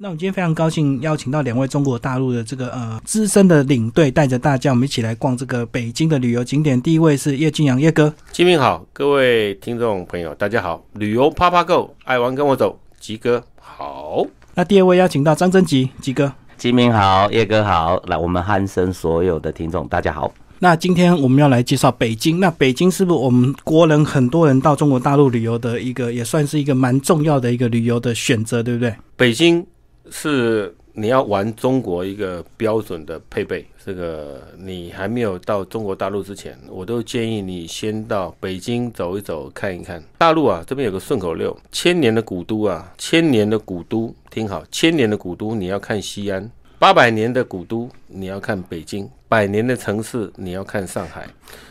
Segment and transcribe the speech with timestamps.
[0.00, 6.80] 那我们今天非常高兴邀请到两位中国大陆的这个呃资深的领队，带着大家我们一起来逛这个北京的旅游景点。
[6.80, 14.24] 第一位是叶金阳叶哥，金明好，各位听众朋友大家好，旅游啪啪 Go，爱玩跟我走，吉哥好。
[14.54, 20.32] 那第二位邀请到张真吉吉哥，金明好，叶哥好，来我们汉森所有的听众大家好。
[20.60, 22.38] 那今天我们要来介绍北京。
[22.38, 28.94] 那北京是不是我们国人很多人到中国大陆旅游的一个，也算是一个蛮重要的一个旅游的选择，对不对？
[29.16, 29.66] 北京。
[30.10, 40.02] 是你要玩中国一个标准的配备，这个你还没有到中国大陆之前，我都建议你先到北京走一走，看一看。
[40.18, 46.42] 大陆啊，这边有个顺口溜：千年的古都啊，千年的古都，听好，千年的古都你要看西安；
[46.78, 51.28] 八百年的古都你要看北京；百年的城市你要看上海。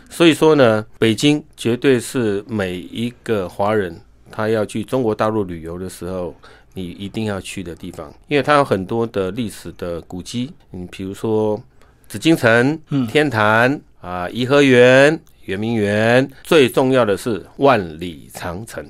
[0.10, 4.00] 所以说呢，北京绝对是每一个华人
[4.32, 6.34] 他要去中国大陆旅游的时候。
[6.78, 11.60] 你一定要去的地方，因为它有很多的历史的古迹，嗯，比如说
[12.08, 18.88] 紫禁城、天坛啊、颐和园、圆明园，最重要的是万里长城，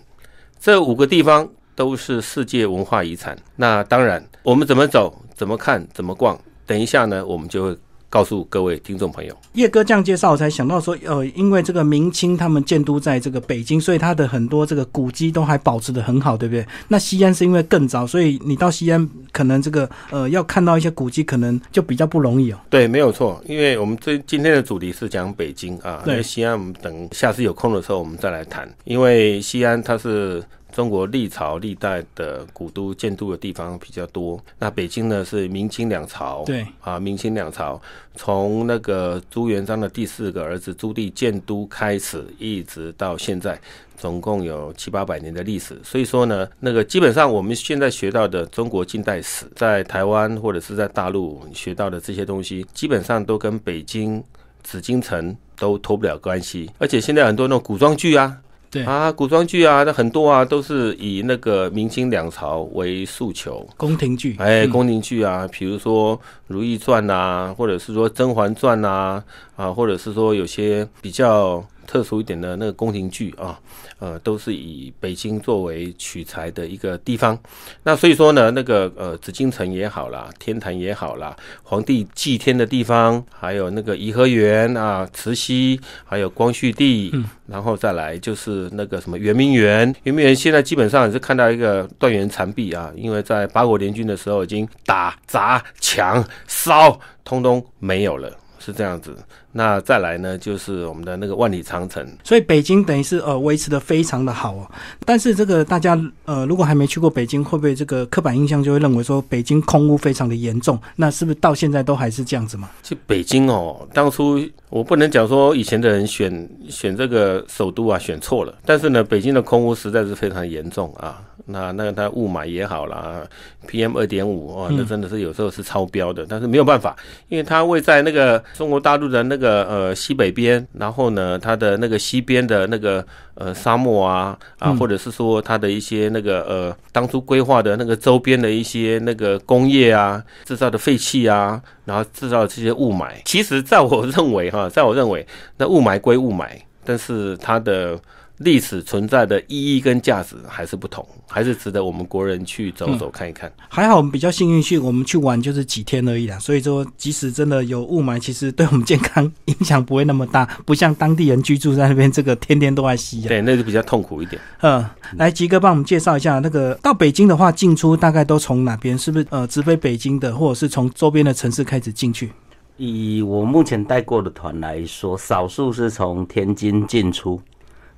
[0.60, 3.38] 这五个地方都是世界文化遗产。
[3.56, 7.78] 那当然，我们怎么走、怎么看、怎么逛，等一下呢，我们就会。
[8.10, 16.66] 告诉各位听众朋友，叶哥这样介绍，我才想到说，呃，因为这个明清他们建都在这个北京，所以它的很多这个古迹都还保持的很好，对不对？
[16.88, 22.58] 那西安是因为更早，所以你到西安可能这个呃要看到一些古迹，可能就比较不容易哦。
[22.70, 30.44] 对，没有错，因为我们这今天的主题是讲北京啊，对西安，我们等下次有空的时候我们再来谈，因为西安它是。
[30.78, 37.82] 中国历朝历代的古都建都的地方比较多，那北京呢是明清两朝，对啊，明清两朝
[38.14, 43.60] 从那个朱元璋的第四个儿子朱棣建都开始，一直到现在，
[43.98, 45.76] 总共有七八百年的历史。
[45.84, 54.24] 所以说呢，那个基本上我们现在学到的中国近代史，在台湾或者是在大陆学到的这些东西，基本上都跟北京
[54.62, 56.70] 紫禁城都脱不了关系。
[56.78, 58.38] 而且现在很多那种古装剧啊。
[58.70, 63.68] 对啊，古装剧啊，那很多啊，都是以那个明清两朝为诉求。
[63.78, 66.18] 宫廷剧，哎，宫廷剧啊，比如说
[66.48, 69.24] 《如懿传》呐，或者是说《甄嬛传》呐，
[69.56, 73.60] 啊，或者是说有些比较特殊一点的那个宫廷剧啊。
[74.00, 77.38] 呃，都是以北京作为取材的一个地方，
[77.84, 87.12] 那所以说呢，那个呃紫禁城也好啦，天坛也好啦，皇帝祭天的地方，还有那个颐和园啊，慈禧，还有光绪帝，
[87.48, 98.32] 然后再来就是那个什么圆明园，圆明园现在基本上也是看到一个断垣残壁啊，因为在八国联军的时候已经打砸抢烧，通通没有了。
[98.60, 99.16] 是这样子，
[99.58, 102.08] 那再来呢，就是我们的那个万里长城。
[102.24, 104.70] 所以北京等于是呃维持的非常的好哦。
[105.04, 110.80] 但是这个大家呃如果还没去过北京，会不会这个刻板印象就会认为说北京空污非常的严重？
[110.96, 112.70] 那是不是到现在都还是这样子吗？
[112.84, 121.22] 其实北京哦，当初我不能讲说以前的人选选这个首都啊选错了，但是呢，北京的空污实在是非常严重啊。
[121.50, 123.26] 那那个它雾霾也好啦
[123.66, 126.94] p m 二点五啊，那真的是有时候是超标的，但是没有办法，
[127.30, 133.06] 因为它位在那个中国大陆的那个呃西北边，然后呢，它的那个西边的那个
[133.38, 145.26] 呃沙漠啊啊，或者是说它的一些那个呃当初规划的那个周边的一些那个工业啊制造的废气啊，然后制造这些雾霾，其实在我认为哈，在我认为
[145.58, 146.48] 那雾霾归雾霾，
[146.84, 148.00] 但是它的。
[148.38, 153.52] 历史存在的意义跟价值还是不同，还是值得我们国人去走走看一看。
[153.68, 163.28] 还好我们比较幸运，去我们去玩就是几天而已啦，所以说即使真的有雾霾，其实对我们健康影响不会那么大，不像当地人居住在那边，这个天天都在吸啊。
[163.28, 164.40] 对，那就比较痛苦一点。
[164.62, 168.96] 嗯，来吉哥帮我们介绍一下，那个到北京的话，进出大概都从哪边？
[168.98, 172.32] 是不是呃直飞北京的，或者是从周边的城市开始进去？
[172.78, 177.42] 以我目前带过的团来说，少数是从天津进出。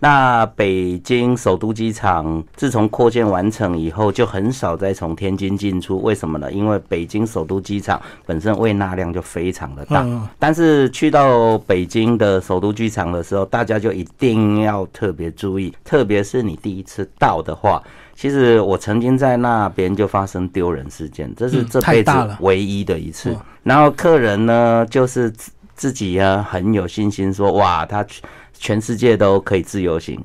[0.02, 6.02] 那北京首都机场自从扩建完成以后，就很少再从天津进出。
[6.02, 6.50] 为什么呢？
[6.52, 10.08] 因为北京首都机场本身位纳量就非常的大。
[10.40, 17.84] 但是去到北京的首都机场的时候，大家就一定要特别注意，特别是你第一次到的话，
[18.16, 23.36] 其实我曾经在那边就发生丢人事件，这是这辈子唯一的一次。
[23.64, 25.30] 然后客人呢，就是
[25.76, 28.06] 自己啊很有信心说，哇，他。
[28.60, 30.22] 全世界都可以自由行，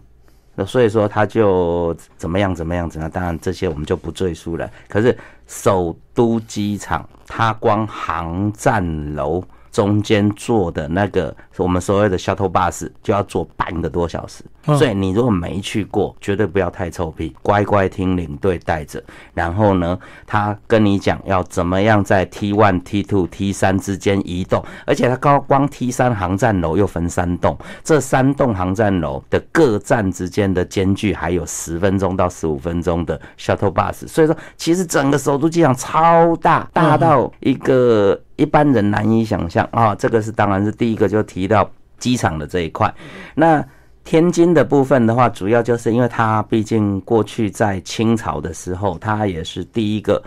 [0.56, 4.68] 那所以说他就怎么样怎么样怎么样，当然这些我们就不赘述了。
[4.88, 5.16] 可是
[5.46, 9.42] 首都机场，它光航站楼
[9.74, 14.44] 中间坐的那个我们所谓的 shuttle bus 就要坐半个多小时。
[14.66, 19.02] 嗯所以你如果没去过，绝对不要太臭屁，乖乖听领队带着。
[19.34, 39.94] 然后呢，他跟你讲要怎么样在 T one、T two、T 三之间移动，而且他高光 T 三航站楼又分三栋，这三栋航站楼的各站之间的间距还有十分钟到十五分钟的 shuttle bus，所以说其实整个首都机场超大，大到一个一般人难以想象啊。
[39.94, 42.94] 这个是当然是第一个就提到机场的这一块，
[43.34, 43.64] 那。
[44.06, 50.22] 天津的部分的话，主要就是因为它毕竟过去在清朝的时候，它也是第一个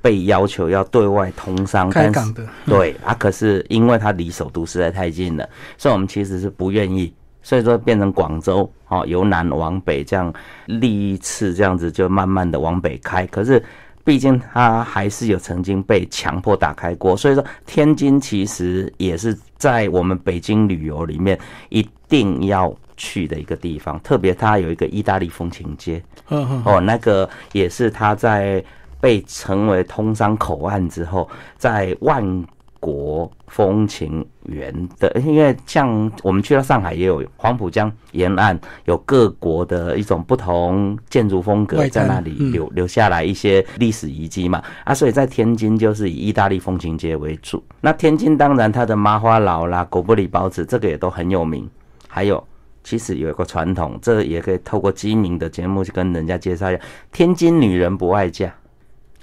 [0.00, 7.14] 被要求要对外通商，开港的，对啊，可是因为它离首都实在太近了，所以我们其实是不愿意，
[7.44, 10.34] 所以说变成广州哦，由南往北这样
[10.66, 13.62] 历次这样子就慢慢的往北开，可是。
[14.04, 21.38] 毕竟它还是有曾经被强迫打开过，所以说天津其实也是在我们北京旅游里面
[21.68, 28.62] 一定要去的一个地方，特别它有一个意大利风情街，哦，那个也是他在
[29.00, 32.44] 被成为通商口岸之后，在万
[32.82, 47.62] 国风情园的，因为像我们去到上海也有黄浦江沿岸有各国的一种不同建筑风格在那里嗯留留下来一些历史遗迹嘛，啊，所以在天津就是以意大利风情街为主。
[47.80, 51.70] 那天津当然它的麻花佬啦、狗不理包子这个也都很有名，
[52.08, 52.42] 还有。
[52.84, 56.80] 其实有一个传统，这也可以透过机明的节目去跟人家介绍一下：
[57.12, 58.52] 天津女人不爱嫁，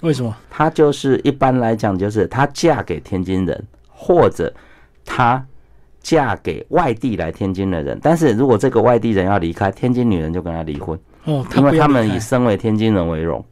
[0.02, 0.34] 为什么？
[0.48, 4.52] 她就是一般来讲就是她嫁给天津人，或者
[5.04, 5.44] 她
[6.00, 7.98] 嫁给外地来天津的人。
[8.02, 13.44] 但是如果这个外地人要离开，天津女人就跟他离婚，哦，因为他们以以，身为天津人为荣。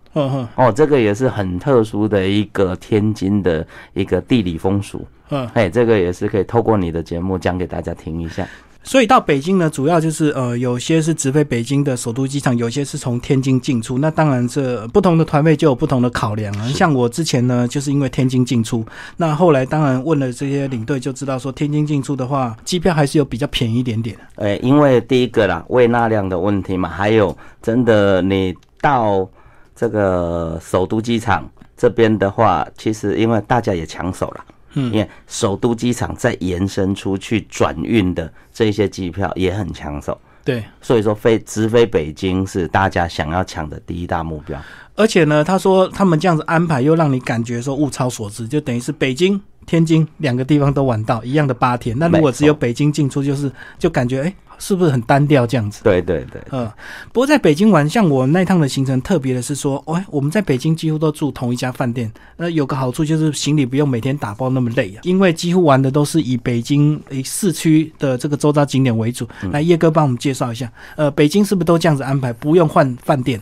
[0.56, 5.06] 哦，这个也是很特殊的一个天津的一个地理风俗。
[5.28, 8.44] 嗯，哎，这个也是可以透过你的节目讲给大家听一下。
[8.88, 13.98] 所以到北京呢，主要就是呃，有些是直飞北京的首都机场，有些是从天津进出。
[13.98, 16.66] 那当然，这不同的团费就有不同的考量啊。
[16.68, 18.82] 像我之前呢，就是因为天津进出，
[19.18, 24.16] 那后来当然问了这些领队，就知道说天津进出的话，机票还是有比较便宜一点点。
[24.36, 29.28] 呃，因为第一个啦，喂纳量的问题嘛，还有真的你到
[29.76, 31.46] 这个首都机场
[31.76, 34.44] 这边的话，其实因为大家也抢手了。
[34.74, 44.60] 嗯因为首都机场再延伸出去转运的这些机票也很抢手，对，所以说飞直飞北京是大家想要抢的第一大目标。
[44.98, 51.96] 而且呢，他说他们这样子安排，又让你感觉说物超所值，就等于是北京、天津两个地方都玩到一样的八天。
[51.96, 55.84] 那如果只有北京进出，就是就感觉哎、是不是很单调这样子？
[55.84, 56.66] 对对对，呃，
[57.12, 62.12] 不过在北京玩，像我那趟的行程特别的是说，哎，我们在北京几乎都住同一家饭店。
[62.36, 69.28] 那有个好处就是行李不用每天打包那么累啊，因为几乎玩的都是以北京以市区的这个周遭景点为主。
[69.52, 73.40] 来，叶哥帮我们介绍一下，呃，北京是不是都这样子安排，不用换饭店？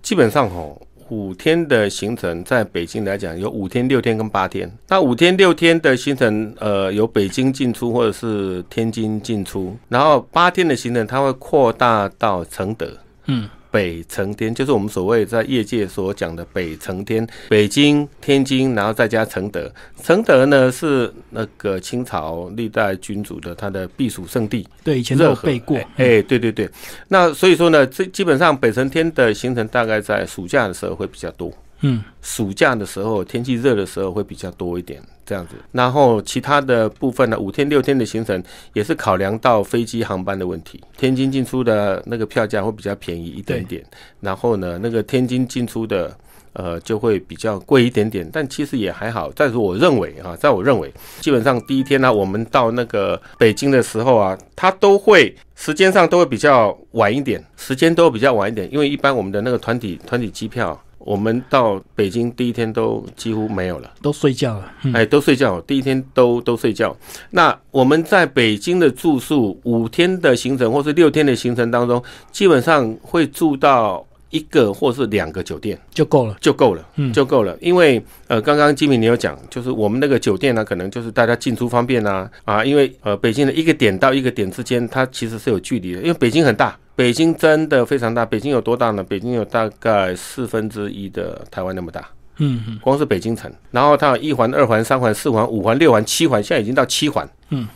[0.00, 4.70] 基本上吼，五天的行程在北京来讲有五天、六天跟八天。
[4.88, 12.90] 那五天、六天的行程，呃，由北京进出或者是天津进出，然后八天的行程它会扩大到承德。
[13.26, 19.70] 嗯，北城天就是我们所谓在业界所讲的北城天，北京、天津，然后再加承德。
[20.02, 25.76] 承德呢是那个清朝历代君主的他的避暑胜地，对，以前都有背过。
[25.76, 26.68] 哎、哎对对对。
[27.08, 31.52] 那所以说呢，这基本上北城天的行程大概在暑假的时候会比较多。
[31.80, 35.54] 嗯，暑假的时候，天气热的时候会比较多一点，这样子。
[35.72, 40.80] 然后其他的部分呢，五天六天的行程也是考量到飞机航班的问题。
[40.96, 43.84] 天津进出的那个票价会比较便宜一点点，
[44.20, 46.16] 然后呢，那个天津进出的。
[46.54, 49.30] 呃，就会比较贵一点点，但其实也还好。
[49.36, 63.90] 但是我认为啊，在我认为，基本上第一天呢、我们到那个北京的时候啊，它都会时间上都会比较晚一点，时间都会比较晚一点，因为一般我们的那个团体团体机票，我们到北京第一天都几乎没有了。
[64.02, 64.72] 都睡觉了。
[64.82, 66.94] 嗯，哎，都睡觉，第一天都都睡觉。
[67.30, 76.36] 那我们在北京的住宿五天的行程或是六天的行程当中，基本上会住到一个或是两个酒店就够了。
[76.40, 77.56] 就够了，嗯就够了。
[77.60, 86.78] 因为呃，刚刚金明你有讲，就是我们那个酒店呢，可能就是大家进出方便啊啊，因为呃，北京的一个点到一个点之间，它其实是有距离的，因为北京很大。
[86.98, 89.04] 北京真的非常大，北京有多大呢？
[89.04, 92.00] 北京有大概四分之一的台湾那么大。
[92.38, 97.28] 嗯嗯，光是北京城，然后它有一环、二环、三环、四环、五环、六环、七环，现在已经到七环。
[97.50, 97.68] 嗯，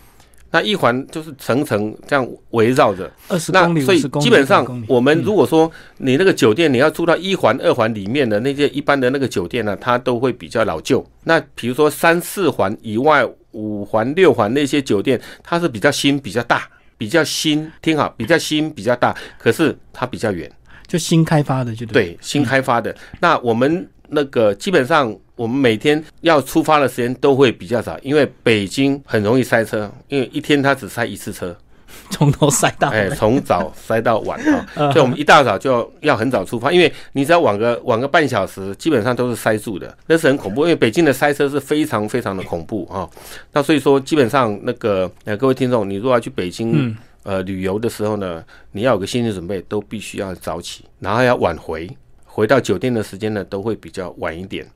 [0.50, 3.09] 那一环就是层层这样围绕着。
[3.29, 11.07] 二十那公里、所以基本上100公里我们嗯如果说你那个酒店你要住到一环、二环里面的那些一般的那个酒店呢，它都会比较老旧。
[11.23, 16.69] 那比如说三四环以外五环、六环那些酒店，它是比较新、比较大、
[17.02, 20.49] 比较新，听好，比较新、比较大，可是它比较远，
[20.87, 22.11] 就新开发的，就对。
[22.11, 22.94] 对，新开发的。
[23.18, 31.59] 那我们那个基本上，我们每天要出发的时间都会比较早，因为北京很容易塞车，因为一天它只塞一次车。
[32.11, 40.63] 从头塞到哎，从早 塞到晚啊， 所以我们一大早就要很早出发，因为你只要晚个晚个半小时，基本上都是塞住的，那是很恐怖。
[40.63, 43.09] 因为北京的塞车是非常非常的恐怖啊。
[43.53, 51.89] 那所以说，基本上那个呃，各位听众，你如果要去北京呃旅游的时候呢，你要有个心理准备，都必须要早起，然后要晚回，
[52.25, 54.67] 回到酒店的时间呢都会比较晚一点，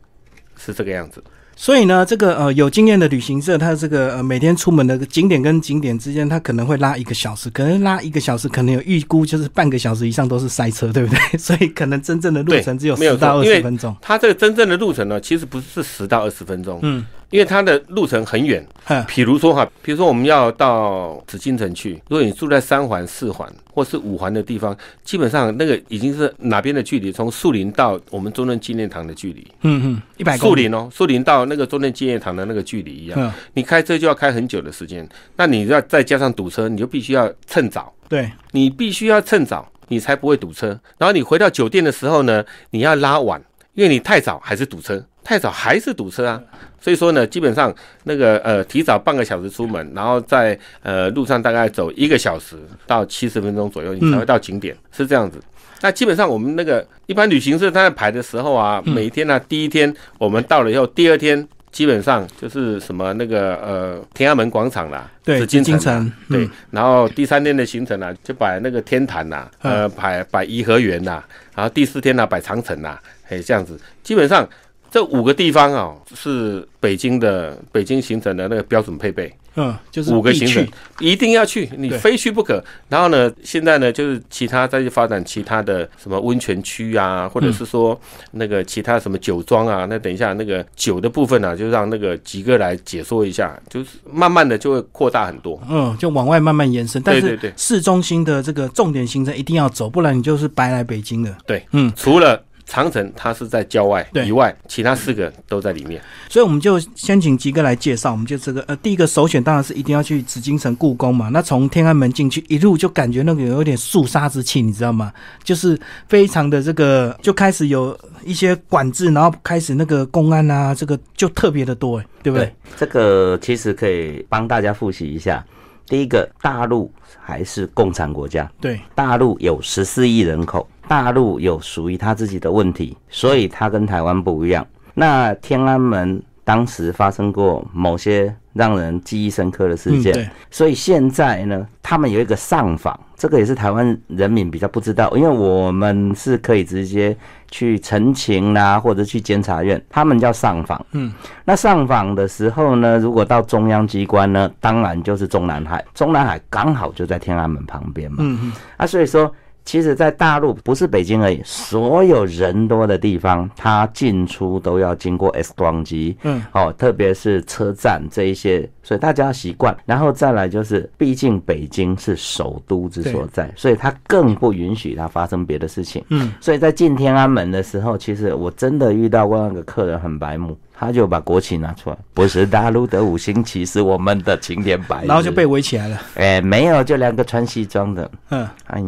[0.56, 1.22] 是这个样子。
[1.58, 11.18] 所以呢，这个呃有经验的旅行社，他这个呃每天出门的景点跟景点之间，他可能会拉一个小时，可能拉一个小时，可能有预估就是半个小时以上都是塞车，对不对？
[11.40, 13.96] 所以可能真正的路程只有十到二十分钟。
[14.02, 18.66] 他这个真正的路程呢，其实不是十到二十分钟，嗯，因为它的路程很远。
[18.84, 27.10] 哼比如说哈，比如说我们要到紫禁城去，如果你住在三环、四环或是五环的地方，基本上那个已经是哪边的距离？
[27.10, 30.36] 从树林到我们中正纪念堂的距离，嗯嗯，一百。
[30.36, 35.08] 树林哦，树林到那个中正纪念堂的那个距离一样，嗯，你开车就要开很久的时间。
[35.34, 40.68] 那你要再加上堵车，你就必须要趁早，对，你必须要趁早，你才不会堵车。
[40.98, 43.42] 然后你回到酒店的时候呢，你要拉晚，
[43.74, 46.40] 因为你太早还是堵车，太早还是堵车啊。
[46.80, 52.54] 所以说呢，基本上那个呃，提早半个小时出门，然后在呃路上大概走一个小时
[52.86, 55.42] 到七十分钟左右，你才会到景点，是这样子。
[55.80, 71.22] 那基本上我们那个一般旅行社他在排的时候啊，每一天呢、第一天我们到了以后，第二天基本上就是什么那个呃天安门广场啦，对紫禁城对嗯，然后第三天的行程呢、就摆那个天坛呐、呃，摆摆颐和园呐、
[71.54, 72.96] 然后第四天呢、摆长城呐、
[73.28, 74.48] 哎，这样子，基本上
[74.90, 80.66] 这五个地方哦，是北京的北京行程的那个标准配备，嗯，就是五个行程
[81.00, 82.62] 一定要去，你非去不可。
[82.88, 87.98] 然后呢，现在呢，就是其他再去发展其他的什么温泉区啊，或者是说
[88.30, 89.86] 那个其他什么酒庄啊。
[89.88, 95.60] 那等一下那个酒的部分呢、就让那个吉哥来解说一下，就是慢慢的就会扩大很多。
[95.68, 97.02] 嗯，就往外慢慢延伸。
[97.02, 101.36] 但是市中心的这个重点行程一定要走，不然你就是白来北京的。
[101.46, 106.02] 对，嗯，除了长城它是在郊外以外，其他四个都在里面。
[106.28, 108.10] 所以我们就先请吉哥来介绍。
[108.10, 111.28] 我们就这个呃，第一个首选当然是一定要去紫禁城、故宫嘛。
[111.28, 115.12] 那从天安门进去，一路就感觉那个有点肃杀之气，你知道吗？
[115.44, 122.52] 就是非常的这个，就开始有一些管制，然后开始那个公安啊，这个就特别的多，哎，对不对？
[122.76, 125.44] 这个其实可以帮大家复习一下。
[125.88, 126.92] 第一个，大陆
[127.22, 134.66] 还是共产国家，对，大陆有十四亿人口，大陆有属于他自己的问题，所以他跟台湾不一样。
[134.94, 147.14] 那天安门当时发生过某些让人记忆深刻的事嗯，件，对，所以现在呢，他们有一个上访，这个也是台湾人民比较不知道，因为我们是可以直接
[147.50, 150.86] 去陈情啦，或者去监察院，他们叫上访。
[150.92, 151.12] 嗯，
[151.44, 158.18] 那上访的时候呢，如果到中央机关呢，当然就是中南海，中南海刚好就在天安门旁边嘛。
[158.20, 159.30] 嗯嗯，啊，所以说，
[159.66, 166.16] 其实，在大陆不是北京而已，所有人多的地方，它进出都要经过 X 光机。
[166.22, 169.76] 嗯，哦，特别是车站这一些，所以大家要习惯。
[169.84, 176.02] 然后再来就是，毕竟北京是首都之所在，所以它更不允许它发生别的事情。
[176.10, 185.08] 嗯，所以在进天安门的时候，其实我真的遇到过那个客人很白目，他就把国旗拿出来，不是大陆的五星旗，是我们的晴天白日。
[185.08, 186.00] 然后就被围起来了。
[186.14, 188.08] 哎，没有，就两个穿西装的。
[188.30, 188.80] 嗯，哎，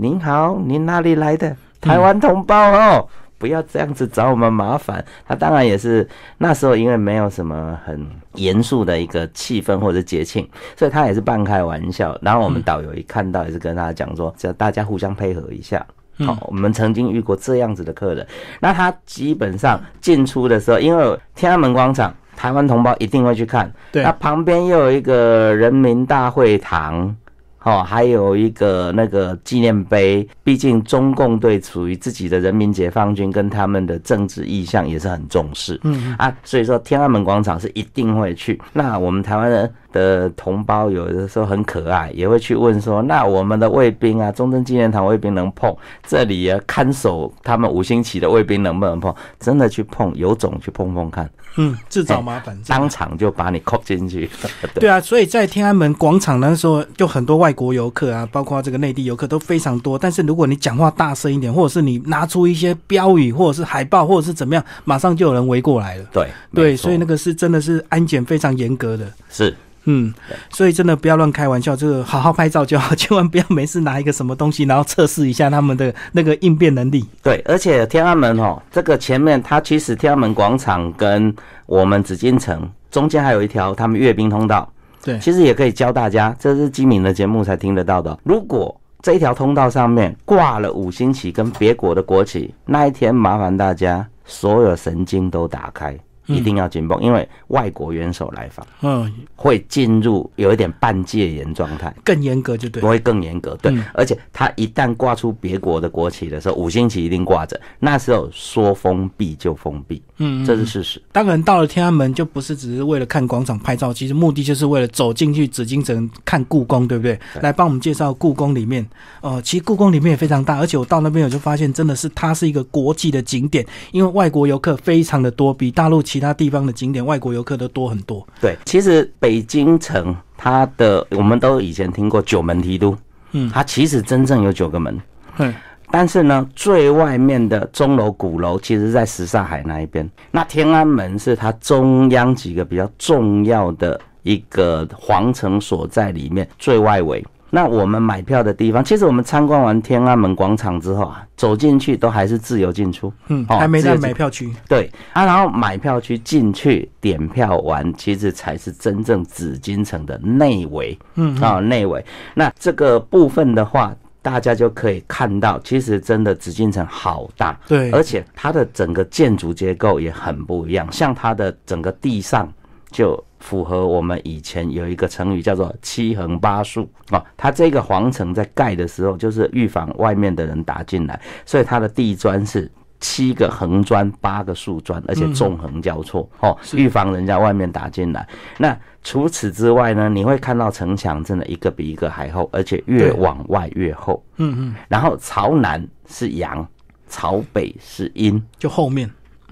[0.00, 1.54] 您好，您哪里来的？
[1.78, 5.04] 台湾同胞哦，不要这样子找我们麻烦。
[5.28, 12.18] 他当然也是那时候因为没有什么很严肃的一个气氛或者节庆，所以他也是半开玩笑。
[12.22, 15.84] 然后我们导游一看到也是跟他讲说，只要大家互相配合一下。
[16.24, 18.26] 好，我们曾经遇过这样子的客人，
[18.58, 27.14] 那他基本上进出的时候，因为天安门广场，台湾同胞一定会去看，对那旁边又有一个人民大会堂，
[27.62, 30.26] 哦，还有一个那个纪念碑。
[30.42, 38.60] 毕竟中共对属于自己的人民解放军跟他们的政治意向也是很重视，嗯啊，所以说天安门广场是一定会去。
[38.72, 49.14] 那我们台湾人的同胞有的时候很可爱，也会去问说，那我们的卫兵啊，中正纪念堂卫兵能碰这里啊看守他们五星旗的卫兵能不能碰？
[49.38, 51.28] 真的去碰，有种去碰碰看，
[51.58, 52.58] 嗯，自找麻烦。
[52.66, 54.30] 当场就把你扣进去。
[54.80, 59.98] 对啊，所以在天安门广场那时候，就很多外外国游客啊，包括这个内地游客都非常多。
[59.98, 66.04] 但是如果你讲话大声一点，或者是你拿出一些标语，或者是海报，或者是怎么样，马上就有人围过来了。
[66.12, 69.04] 对对，所以那个是真的是安检非常严格的。
[69.28, 69.52] 是
[69.84, 70.12] 嗯，
[70.50, 77.04] 所以真的不要乱开玩笑，这个好好拍照就好， 千万不要没事拿一个什么东西，然后测试一下他们的那个应变能力。
[77.22, 81.34] 对，而且天安门哦，这个前面它其实天安门广场跟
[81.66, 84.70] 我们紫禁城中间还有一条他们阅兵通道，
[85.02, 88.18] 对，其实也可以教大家，这是机敏的节目才听得到的。
[88.22, 95.96] 如果这一条通道上面挂了五星旗跟别国的国旗，那一天麻烦大家所有神经都打开，
[96.30, 101.94] 一定要紧绷，因为外国元首来访嗯，会进入有一点半戒严状态。
[102.04, 102.88] 更严格就对不。
[102.88, 111.00] 会更严格，对，嗯而且他一旦挂出别国的国旗的时候，五星旗一定挂着，那时候说封闭就封闭，嗯，这是事实。
[111.12, 117.18] 当然到了天安门就不是只是为了看广场拍照，其实目的就是为了走进去紫禁城看故宫，对不对？
[117.34, 118.86] 对来帮我们介绍故宫里面，
[119.20, 128.24] 呃，其实故宫里面也非常大，而且我到那边我就发现真的是它是一个国际的景点，因为外国游客非常的多，比大陆其他地方的景点外国游客都多很多。
[128.40, 132.96] 对，其实北京城它的我们都以前听过九门提督，
[133.32, 135.00] 嗯它其实真正有九个门，
[135.38, 135.54] 嗯，
[135.90, 140.08] 但是呢，最外面的钟楼、鼓楼其实在什刹海那一边。
[140.30, 147.24] 那天安门是它中央几个比较重要的一个皇城所在里面最外围。
[147.50, 153.12] 那我们买票的地方，其实我们参观完天安门广场之后啊，走进去都还是自由进出。
[153.26, 154.52] 嗯，哦还没到自由进买票区。
[154.68, 160.96] 对啊，然后买票区进去点票完，其实才是真正紫禁城的内围。
[161.16, 162.04] 嗯啊，内围。
[162.34, 163.92] 那这个部分的话，
[164.22, 172.48] 大家就可以看到，其实真的紫禁城好大，对，而且它的整个建筑结构也很不一样，像它的整个地上
[172.90, 173.22] 就。
[173.40, 182.70] 符合我们以前有一个成语叫做“七横八竖”啊，它这个皇城在盖的时候，就是预防外面的人打进来，所以它的地砖是
[183.00, 188.28] 七个横砖，八个竖砖，而且纵横交错哦，预防人家外面打进来。
[188.58, 194.22] 那除此之外呢，你会看到城墙真的一个比一个还厚，而且越往外越厚。
[194.36, 196.68] 嗯嗯，然后朝南是阳，
[197.08, 198.42] 朝北是阴。
[198.58, 199.10] 就后面。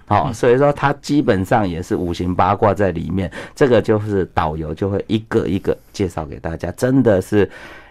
[0.09, 7.49] 哦，所以说它基本上也是五行八卦在里面，这个就是导游就会一个一个介绍给大家，真的是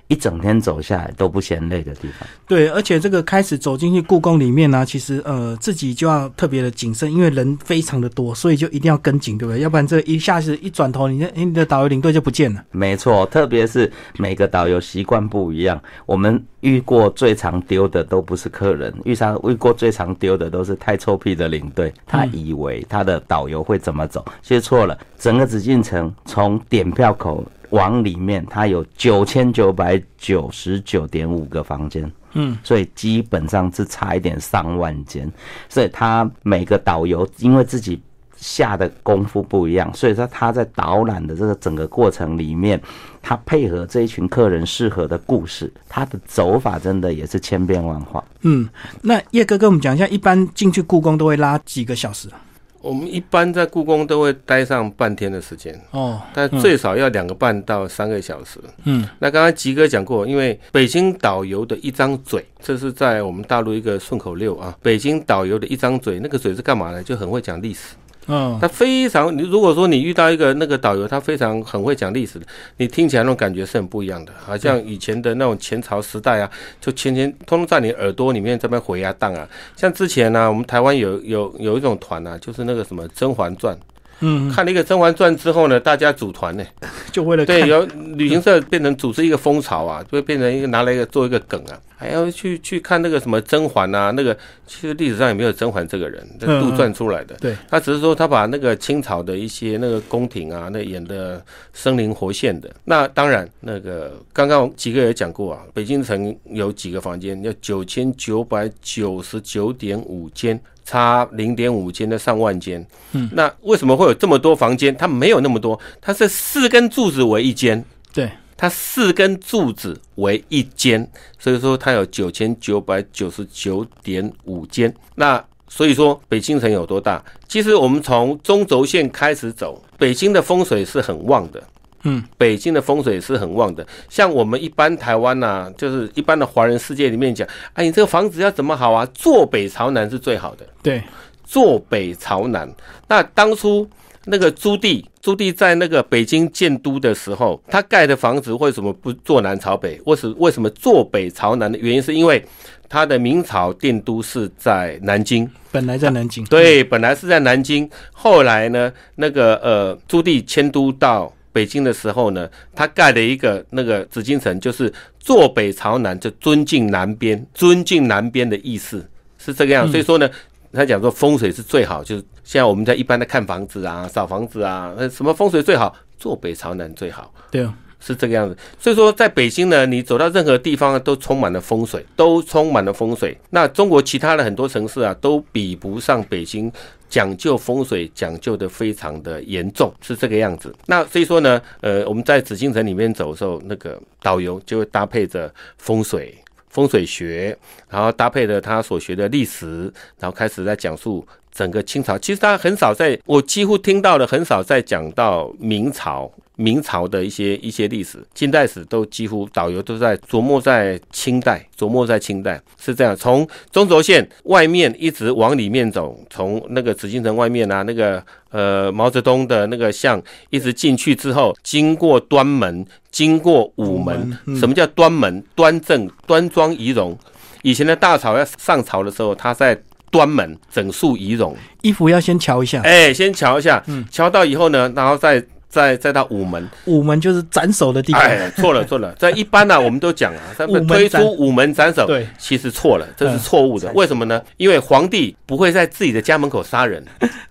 [0.08, 2.28] 一整天走下来都不嫌累的地方。
[2.48, 9.62] 对，而且这个开始走进去故宫里面呢、其实呃自己就要特别的谨慎，因为人非常的多，所以就一定要跟紧，对不对？
[9.62, 12.64] 要不然这一下子一转头，你的你的导游领队就不见了。
[12.72, 24.98] 没错，特别是每个导游习惯不一样，我们遇过最常丢的都不是客人，遇上遇过最常丢的都是太臭屁的领队，他以为他的导游会怎么走，其实错了。
[25.18, 32.12] 整个紫禁城从点票口往里面，它有九千九百九十九点五个房间。
[32.34, 35.32] 嗯，所以基本上是差一点上万间，
[35.70, 38.00] 所以他每个导游因为自己
[38.36, 42.80] 下的功夫不一样，所以说他在导览的这个整个过程里面，
[43.24, 48.24] 他配合这一群客人适合的故事，他的走法真的也是千变万化。
[48.42, 48.70] 嗯，
[49.02, 52.40] 那叶哥跟我们讲一下，一般进去故宫都会拉几个小时啊？
[52.88, 58.62] 我们一般在故宫都会待上半天的时间，哦，但最少要两个半到三个小时。
[58.86, 64.74] 嗯，那刚刚吉哥讲过，因为北京导游的一张嘴，这是在我们大陆一个顺口溜啊。
[64.82, 67.04] 北京导游的一张嘴，那个嘴是干嘛呢？
[67.04, 67.96] 就很会讲历史。
[68.28, 79.48] 嗯，他非常，你如果说你遇到一个那个导游，他非常很会讲历史的，你听起来那种感觉是很不一样的，好像以前的那种前朝时代啊，就前前通通在你耳朵里面这边回啊荡啊。
[79.76, 83.74] 像之前呢、我们台湾有有有一种团啊，就是那个什么《甄嬛传》，
[84.20, 86.66] 嗯，看了一个《甄嬛传》之后呢，大家组团呢，
[87.12, 97.36] 就为了对，有旅行社变成组织一个风潮啊，就会变成一个拿来一个做一个梗啊，还要去去看那个什么甄嬛啊，那个其实历史上也没有甄嬛这个人，杜撰出来的。
[97.40, 102.70] 对，他只是说他把那个清朝的一些那个宫廷啊，那演的生灵活现的。
[102.86, 110.60] 那当然，那个刚刚几个也讲过啊，北京城有几个房间，要九千九百九十九点五间。
[110.90, 114.96] 差零点五间的上万间，嗯，那为什么会有这么多房间？
[114.96, 121.06] 它没有那么多，它是四根柱子为一间，对，它四根柱子为一间，
[121.38, 124.92] 所以说它有九千九百九十九点五间。
[125.16, 127.22] 那所以说北京城有多大？
[127.50, 131.62] 其实我们从中轴线开始走，北京的风水是很旺的。
[132.08, 133.86] 嗯，北京的风水是很旺的。
[134.10, 139.06] 像我们一般台湾呐、就是一般的华人世界里面讲，哎，你这个房子要怎么好啊？
[139.14, 140.66] 坐北朝南是最好的。
[140.82, 141.04] 对，
[141.44, 142.68] 坐北朝南。
[143.08, 143.88] 那当初
[144.26, 150.00] 那个朱棣，朱棣在那个北京建都的时候，他盖的房子为什么不坐南朝北？
[150.06, 152.44] 为什为什么坐北朝南的原因，是因为
[152.90, 155.50] 他的明朝定都是在南京。
[155.72, 169.04] 本来在南京，对，本来是在南京，后来呢，那个呃，朱棣迁都到北京的时候呢，他盖了一个那个紫禁城，就是坐北朝南，就尊敬南边，尊敬南边的意思
[169.40, 169.90] 是这个样。
[169.90, 170.30] 所以说呢，
[170.72, 177.34] 他讲说风水是最好，就是现在我们在一般的看房子啊、扫房子啊，那什么风水最好，坐北朝南最好。
[177.50, 177.74] 对啊。
[178.00, 183.36] 是这个样子，所以说在北京呢，你走到任何地方都充满了风水，都充满了风水。
[183.50, 186.72] 那中国其他的很多城市啊，都比不上北京
[187.10, 190.74] 讲究风水，讲究的非常的严重，是这个样子。
[190.86, 196.38] 那所以说呢，呃，我们在紫禁城里面走的时候，那个导游就会搭配着风水、
[196.70, 197.58] 风水学，
[197.90, 201.26] 然后搭配着他所学的历史，然后开始在讲述。
[201.58, 213.16] 整个清朝，其实他很少在，我几乎听到的很少在讲到明朝，明朝的一些一些历史，近代史都几乎导游都在琢磨在清代，琢磨在清代是这样。
[213.16, 224.38] 从中轴线外面一直往里面走，从那个紫禁城外面啊，那个呃毛泽东的那个像，一直进去之后，经过端门，经过午门。
[224.60, 225.44] 什么叫端门？
[225.56, 227.18] 端正、端庄、仪容。
[227.64, 229.76] 以前的大朝要上朝的时候，他在。
[230.10, 244.42] 端门整肃仪容，衣服要先瞧一下，哎，先瞧一下，嗯，瞧到以后呢，然后再再再到午门，午门就是斩首的地方，哎，错了错了， 在一般呢，我们都讲啊，他们推出午门斩首，对，其实错了，这是错误的，为什么呢？
[244.58, 247.04] 因为皇帝不会在自己的家门口杀人，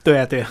[0.03, 0.51] 对啊对啊，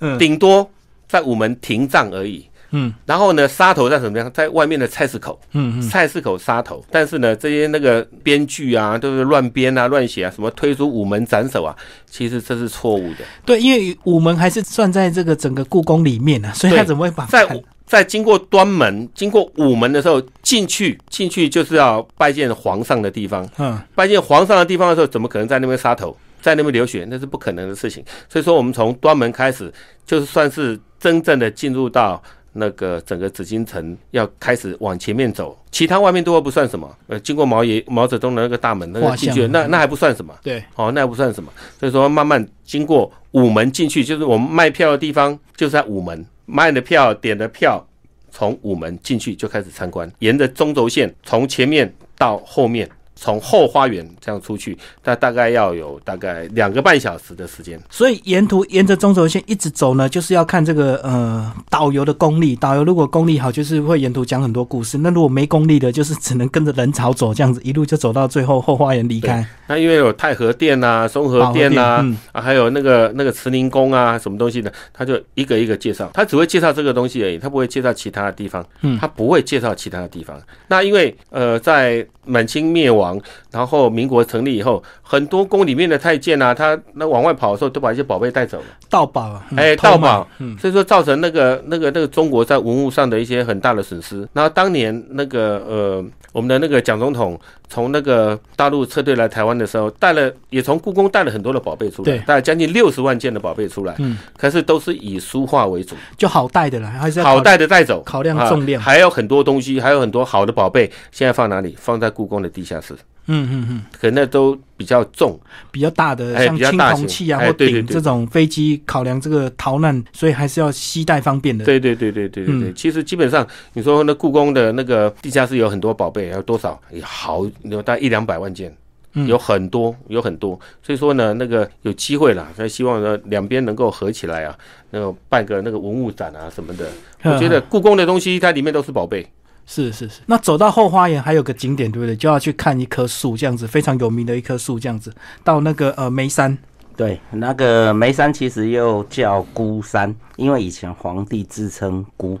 [0.00, 0.68] 嗯，顶多
[1.06, 2.46] 在午门停葬而已。
[2.76, 4.28] 嗯，然后呢，杀头在什么样？
[4.32, 6.84] 在外面的菜市口，嗯嗯，菜市口杀头。
[6.90, 11.74] 但是呢，这些那个编剧啊，都是乱编啊、乱写啊，什么推出午门斩首啊，
[12.10, 13.18] 其实这是错误的。
[13.46, 17.46] 对，因为午门还是算在这个整个故宫里面呢，所以他怎么会把在
[17.86, 20.98] 在经过端门、经过午门的时候进去？
[21.08, 23.48] 进去就是要拜见皇上的地方。
[23.58, 27.06] 嗯，拜见皇上的地方的时候，怎么可能在那边杀头，在那边流血？
[27.08, 28.02] 那是不可能的事情。
[28.28, 29.72] 所以说，我们从端门开始，
[30.04, 32.20] 就是算是真正的进入到。
[32.54, 36.88] 那个整个紫禁城要开始往前面走，其他外面都不算什么。
[37.08, 40.34] 呃，经过毛爷毛泽东的那个大门，那个进去，那那还不算什么。
[40.42, 41.52] 对，哦，那还不算什么。
[41.78, 47.84] 所以说，慢慢经过午门进去，就是我们卖票的地方，就在午门卖的票、点的票，
[48.30, 52.88] 从午门进去就开始参观，沿着中轴线从前面到后面。
[53.24, 57.80] 从后花园这样出去，那大概要有大概两个半小时的时间。
[57.88, 62.54] 所以沿途沿着中轴线一直走呢，就是要看这个呃导游的功力。
[62.54, 69.42] 导游如果功力好，就是会沿途讲很多故事；那如果没功力的，就是只能跟着人潮走，这样子一路就走到最后后花园离开。
[69.66, 76.10] 那因为有太和殿啊、松和殿啊，啊还有那个那个慈宁宫啊，什么东西的，他就一个一个介绍。
[76.12, 78.62] 他只会介绍这个东西而已，他不会介绍其他的地方。
[78.82, 80.38] 嗯，他不会介绍其他的地方。
[80.68, 82.06] 那因为呃在。
[82.24, 83.20] 满清灭亡，
[83.54, 90.26] 然后民国成立以后，很多宫里面的太监啊，他那往外跑的时候，都把一些宝贝带走了，盗宝啊，哎，盗宝，
[90.58, 94.28] 所以说造成那个那个那个中国在文物上的一些很大的损失。
[94.32, 97.38] 然后当年那个呃，我们的那个蒋总统
[97.68, 111.76] 从那个大陆撤退来台湾的时候，带了也从故宫带了很多的宝贝出来，带了将近六十万件的宝贝出来，嗯，可是都是以书画为主，就好带的了，还是好带的带走，考量重量，还有很多东西，还有很多好的宝贝，现在放哪里？
[111.78, 112.14] 放在。
[112.14, 112.94] 故宫的地下室，
[113.26, 115.38] 嗯嗯嗯，可能那都比较重，
[115.70, 121.64] 比较大的，像青铜器啊或顶这种飞机，考量这个逃难，所以还是要携带方便的。
[121.64, 126.78] 对对对对对对对，其实基本上你说那故宫的那个地下室有很多宝贝，有多少？
[126.90, 128.70] 有好有大概一两百万件，
[129.14, 130.58] 有很多有很多。
[130.82, 134.54] 所以说呢，那个有机会了，所以希望呢两边能够合起来啊，
[134.90, 136.86] 那个办个那个文物展啊什么的。
[137.22, 139.26] 我觉得故宫的东西它里面都是宝贝。
[139.66, 142.14] 是是是，那走到后花园还有个景点，对不对？
[142.14, 146.56] 就要去看一棵树，这样子非常有名的一棵树，这样子到那个呃眉山。
[146.96, 152.38] 对，那个眉山其实又叫孤山，因为以前皇帝自称孤。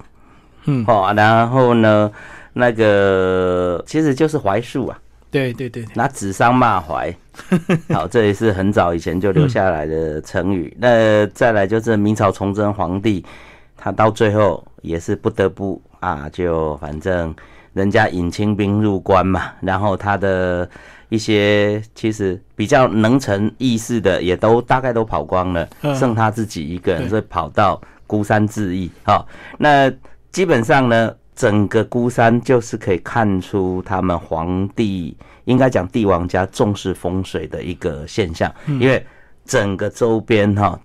[0.66, 2.10] 嗯，好，然后呢，
[2.52, 4.98] 那个其实就是槐树啊。
[5.30, 7.12] 对对对，拿指桑骂槐。
[7.92, 10.72] 好，这也是很早以前就留下来的成语。
[10.78, 13.24] 那再来就是明朝崇祯皇帝，
[13.84, 15.78] 他到最后也是不得不。
[16.00, 17.34] 啊，就反正
[17.72, 20.68] 人家引清兵入关嘛，然后他的
[21.08, 25.66] 一些其实比较能成义士的也都大概都跑光了，
[25.98, 28.90] 剩他自己一个人，所以跑到孤山自缢。
[29.02, 29.90] 好，那
[30.30, 35.16] 基本上呢，整个孤山就是可以看出他们皇帝
[35.46, 39.02] 应该讲帝王家重视风水的一个现象，因为
[39.46, 40.78] 整个周边哈，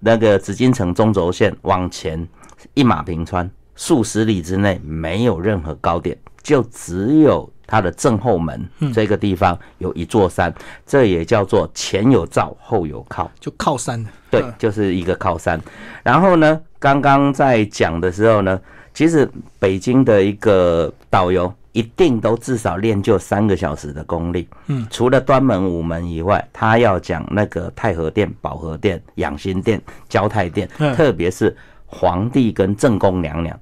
[0.00, 2.26] 那个紫禁城中轴线往前
[2.74, 10.52] 一马平川，数十里之内没有任何高点，就只有它的正后门这个地方有一座山，
[10.86, 13.30] 这也叫做前有罩后有靠。
[13.40, 14.10] 就靠山的。
[14.30, 15.60] 对嗯，就是一个靠山。
[16.02, 18.60] 然后呢，刚刚在讲的时候呢，
[18.94, 24.48] 其实北京的一个导游一定都至少练就三个小时的功力。
[24.68, 31.54] 嗯，除了端门、午门以外，他要讲那个太和殿、保和殿、养心殿、交泰殿，嗯特别是
[31.94, 33.54] 皇帝跟正宫娘娘，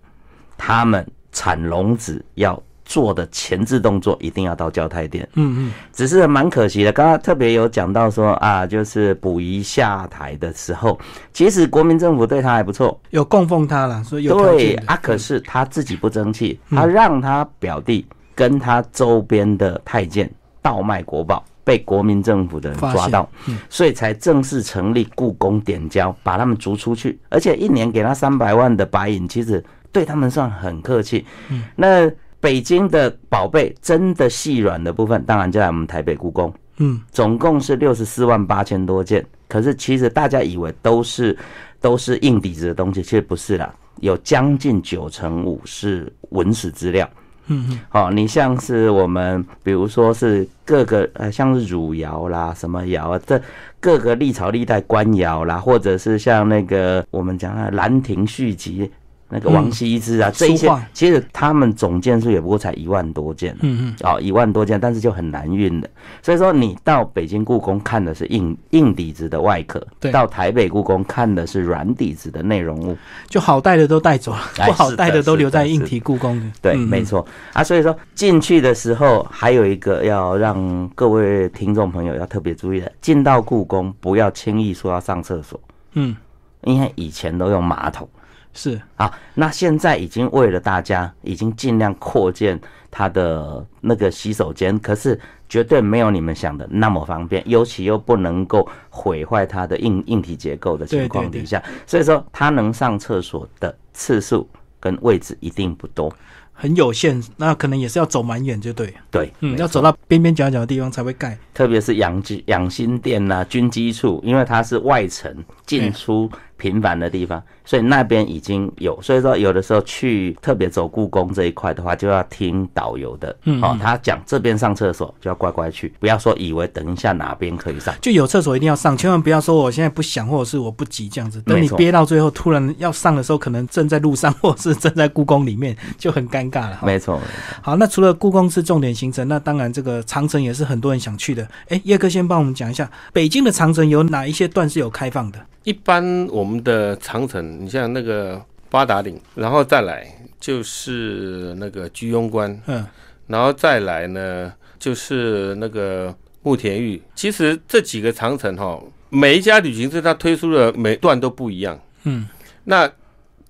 [0.56, 5.28] 他们产龙子要做的前置动作，一定要到交泰殿。
[5.34, 10.98] 嗯嗯，只是蛮可惜的，刚刚特别有讲到说啊，就是溥仪下台的时候，
[11.32, 20.30] 其实国民政府对他还不错，有供奉他了，所以对啊，可是他自己不争气，他让他表弟跟他周边的太监
[20.62, 23.30] 倒卖国宝，被国民政府的人抓到，
[23.68, 31.24] 所以才正式成立故宫点交，把他们逐出去，而且一年给他三百万的白银，其实对他们算很客气。
[31.48, 36.52] 嗯那北京的宝贝真的细软的部分，当然就在我们台北故宫。
[36.78, 41.38] 嗯，总共是六十四万八千多件，可是其实大家以为都是
[41.80, 47.08] 都是硬底子的东西，其实不是啦，有将近九成五是文史资料。
[47.48, 53.40] 嗯嗯，好、你像是我们，比如说是各个呃，像是汝窑啦、什么窑啊，这
[53.80, 58.86] 各个历朝历代官窑啦，或者是像那个我们讲的《兰亭序集》
[59.32, 63.56] 那个王羲之啊，这一些其实他们总件数也不过才一万多件。
[63.60, 65.90] 嗯嗯，哦，一万多件，但是就很难运的。
[66.22, 72.96] 所以说，你到北京故宫看的是硬硬底子的外壳，对到台北故宫看的是软底子的内容物。
[73.28, 76.46] 就好带的都带走了，哎不好带的都留在是的硬体故宫的。
[76.62, 77.04] 对，嗯没。
[77.04, 77.64] 错啊。
[77.64, 85.58] 所以说进去的时候，还有一个要让各位听众朋友要特别注意的，进到故宫不要轻易说要上厕所，
[85.94, 86.14] 嗯，
[86.62, 88.08] 因为以前都用马桶。
[88.52, 92.60] 是，啊，那现在已经为了大家，已经尽量扩建
[92.90, 104.48] 它的那个洗手间，可是绝对没有你们想的那么方便，尤其又不能够毁坏它的硬硬体结构的情况底下，所以说它能上厕所的次数
[104.80, 106.12] 跟位置一定不多。
[106.52, 108.92] 很有限，那可能也是要走蛮远，就对。
[109.10, 111.38] 对，嗯，要走到边边角角的地方才会盖。
[111.54, 115.34] 特别是养鸡养心殿呐、军机处，因为它是外城
[115.64, 116.30] 进出
[116.60, 119.00] 频繁的地方，所以那边已经有。
[119.00, 127.94] 所以说，有的时候去特别走故宫这一块的话，就要听导游的，嗯哦，他讲这边上厕所就要乖乖去，不要说以为等一下哪边可以上。
[128.02, 131.40] 就有厕所一定要上，千万不要说我现在不想，或者是我不急这样子。
[131.42, 136.80] 等你憋到最后，突然要上的时候，可能正在路上，或者是正在故宫里面，就很尴尬了。
[136.84, 137.18] 没错。
[137.62, 141.48] 好，那除了故宫是重点行程，那当然这个长城也是很多人想去的。
[141.68, 145.38] 哎，叶哥先帮我们讲一下，北京的长城有哪一些段是有开放的？
[145.64, 150.06] 一般我们的长城，你像那个八达岭，然后再来
[150.38, 152.86] 就是那个居庸关，嗯，
[153.26, 157.02] 然后再来呢就是那个慕田峪。
[157.14, 161.78] 其实这几个长城哈，每一家旅行社它推出的每段都不一样。
[162.04, 162.26] 嗯，
[162.64, 162.90] 那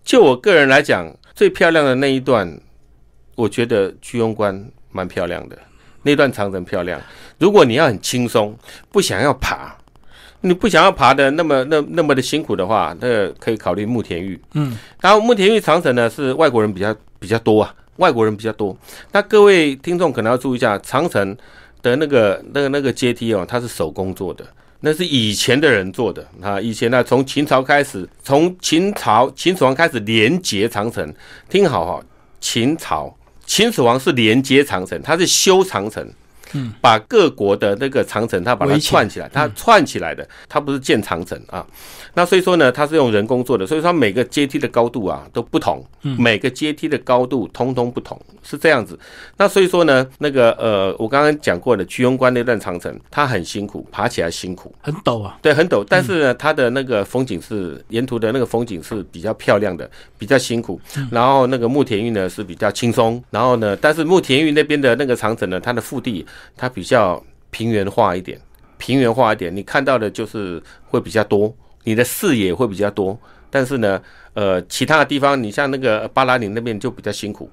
[0.02, 2.60] 就我个人来讲，最漂亮的那一段，
[3.36, 5.56] 我觉得居庸关蛮漂亮的，
[6.02, 7.00] 那段长城漂亮。
[7.38, 8.58] 如果你要很轻松，
[8.90, 9.76] 不想要爬，
[10.42, 14.40] 你不想要爬的那么那那么的辛苦的话，那可以考虑慕田峪。
[14.54, 18.76] 嗯，然后慕田峪长城呢是外国人比较比较多啊，外国人比较多。
[19.12, 21.36] 那各位听众可能要注意一下，长城
[21.82, 24.44] 的那个那个那个阶梯哦，它是手工做的。
[24.82, 31.14] 那是以前的人做的啊，以前呢，从秦朝开始，从秦朝秦始皇开始连接长城。
[31.50, 32.02] 听好哈、
[32.40, 36.02] 秦朝秦始皇是连接长城，他是修长城，
[36.54, 41.66] 嗯，把各国的那个长城，它把它串起来，它串起来的，它不是建长城啊。
[42.14, 45.84] 那所以说呢，它是用人工做的，所以说每个阶梯的高度啊都不同，
[46.18, 48.98] 每个阶梯的高度通通不同，是这样子。
[49.36, 55.38] 那所以说呢，那个呃，我刚刚讲过的居庸关那段长城，它很辛苦，爬起来辛苦，很陡啊。
[55.40, 60.80] 对，很陡，但是呢，它的那个风景是沿途的那个风景是比较漂亮的，比较辛苦。
[61.10, 66.26] 然后那个慕田峪呢是比较轻松，然后呢，但是慕田峪那边的那个长城呢，它的腹地
[66.56, 68.40] 它比较平原化一点，
[68.78, 73.18] 平原化一点，你看到的就是会比较多，你的视野会比较多。
[73.50, 74.00] 但是呢，
[74.34, 77.50] 呃，其他的地方，你像那个巴拉岭那边就比较辛苦，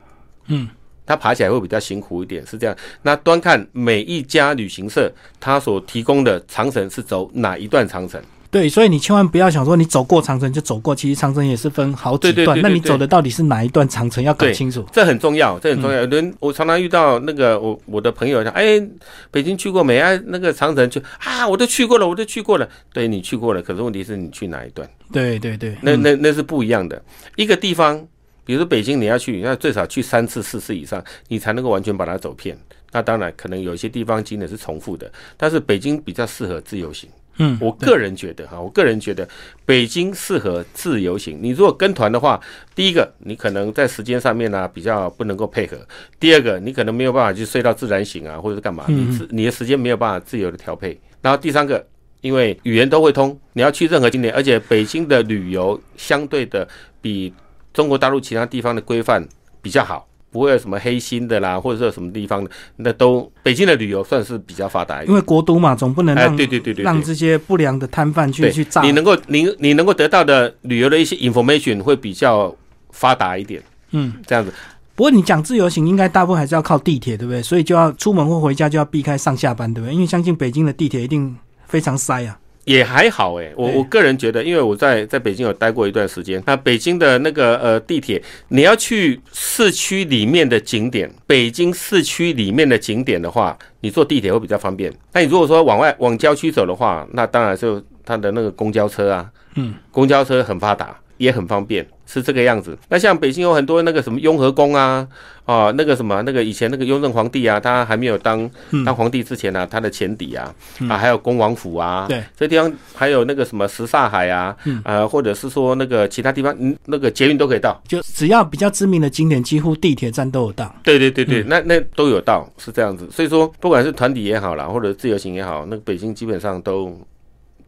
[0.47, 0.69] 嗯，
[1.05, 2.75] 它爬起来会比较辛苦一点，是这样。
[3.01, 8.21] 那端看每一家旅行社它所提供的长城是走哪一段长城。
[8.49, 14.85] 对，所以你千万不要想说你走过长城就走过，其实长城也是分好几段，那你走的到底是哪一段长城要搞清楚。
[14.91, 16.33] 这很重要，这很嗯重要。
[16.39, 18.81] 我常常遇到那个我我的朋友讲，哎，
[19.29, 19.99] 北京去过没？
[19.99, 22.67] 啊，那个长城去啊，我都去过了，我都去过了。
[22.93, 24.89] 对你去过了，可是问题是你去哪一段？
[25.11, 27.01] 对对对，那嗯那那是不一样的。
[27.35, 27.99] 一个地方，
[28.45, 32.57] 比如说北京，你要去，要最少去三次、四次以上，你才能够完全把它走遍。
[32.93, 37.09] 那当然，可能有一些地方景点是重复的，但是北京比较适合自由行。
[37.37, 39.27] 嗯，我个人觉得哈，我个人觉得
[39.65, 41.37] 北京适合自由行。
[41.41, 42.39] 你如果跟团的话，
[42.73, 45.77] 第一个你可能在时间上面呢、比较不能够配合；
[46.19, 50.99] 第二个你可能没有办法去睡到自然醒啊，或者是干嘛，你自你的时间没有办法自由的调配。
[51.21, 51.85] 然后第三个，
[52.21, 56.67] 因为语言都会通，你要去任何景点，而且北京的旅游相对的
[57.01, 57.33] 比
[57.73, 59.27] 中国大陆其他地方的规范
[59.61, 60.06] 比较好。
[60.31, 65.15] 不会有什么黑心的啦，或者是有什么地方的，那都北京的旅游算是比较发达一点因。
[65.15, 68.81] 为国都嘛，总不能哎对对对对让这些不良的摊贩去去炸。
[68.81, 72.53] 你能够你你能够得到的旅游的一些 information 会比较
[72.91, 73.61] 发达一点，
[73.91, 74.51] 嗯，这样子。
[74.95, 77.41] 不过你讲自由行，应该大部分还是要靠地铁，对不对？
[77.41, 79.93] 所以就要出门或回家就要避开上下班，对不对？
[79.93, 81.37] 因为相信北京的地铁一定
[81.67, 82.39] 非常塞啊。
[82.67, 94.93] 也还好诶，我我个人觉得，因为我在在北京有待过一段时间，那北京的那个呃地铁，你要去市区里面的景点，北京市区里面的景点的话，你坐地铁会比较方便。
[95.13, 102.75] 那你如果说往外往郊区走的话，那当然就它的那个公交车啊，嗯，公交车很发达，也很方便，是这个样子。
[102.89, 105.07] 那像北京有很多那个什么雍和宫啊，
[105.45, 110.51] 啊，那个什么那个以前那个雍正皇帝啊，他还没有当嗯当皇帝之前呢、啊，他的前邸啊，
[110.89, 117.79] 啊，还有恭王府啊，对，这地方还有那个什么什刹海啊，嗯呃，或者是说那个其他地方，嗯，那个捷运都可以到。
[117.87, 120.73] 就只要比较知名的景点，几乎地铁站都有到。
[120.83, 123.07] 对对对对，那那都有到，是这样子。
[123.11, 126.97] 所以说，不管是团体也好啦，或者自由行也好，那个北京基本上都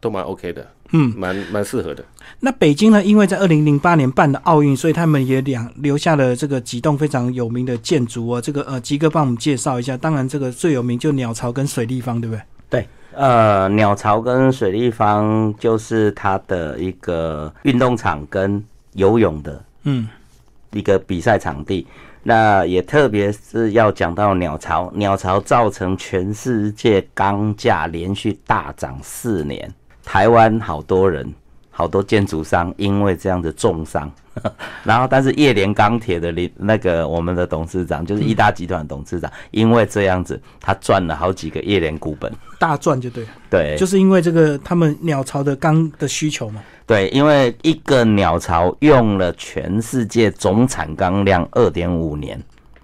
[0.00, 2.04] 都蛮 OK 的，嗯，蛮蛮适合的。
[2.40, 3.04] 那北京呢？
[3.04, 8.40] 因为在二零零八年办的奥运，所以他们也两留下了这个几栋非常有名的建筑哦。
[8.40, 9.96] 这个呃，吉哥帮我们介绍一下。
[9.96, 12.42] 当然，这个最有名就鸟巢跟水立方，对不对？
[12.70, 18.62] 对，呃，鸟巢跟水立方就是它的一个运动场跟
[18.94, 20.08] 游泳的嗯，
[20.72, 21.86] 一个比赛场地。
[22.22, 29.72] 那也特别是要讲到鸟巢，鸟巢造成全世界钢价连续大涨四年，
[30.04, 31.32] 台湾好多人。
[31.72, 34.10] 好多建筑商因为这样子重伤，
[34.84, 42.30] 然后但是叶联钢铁的林那个我们的董事长就是一大集团董事长，因为这样子他赚了好几个叶联股本。
[42.58, 46.60] 大赚就对了，对，就是因为这个他们鸟巢的钢的需求嘛。
[46.86, 52.38] 对，因为一个鸟巢用了全世界总产钢量二点五年，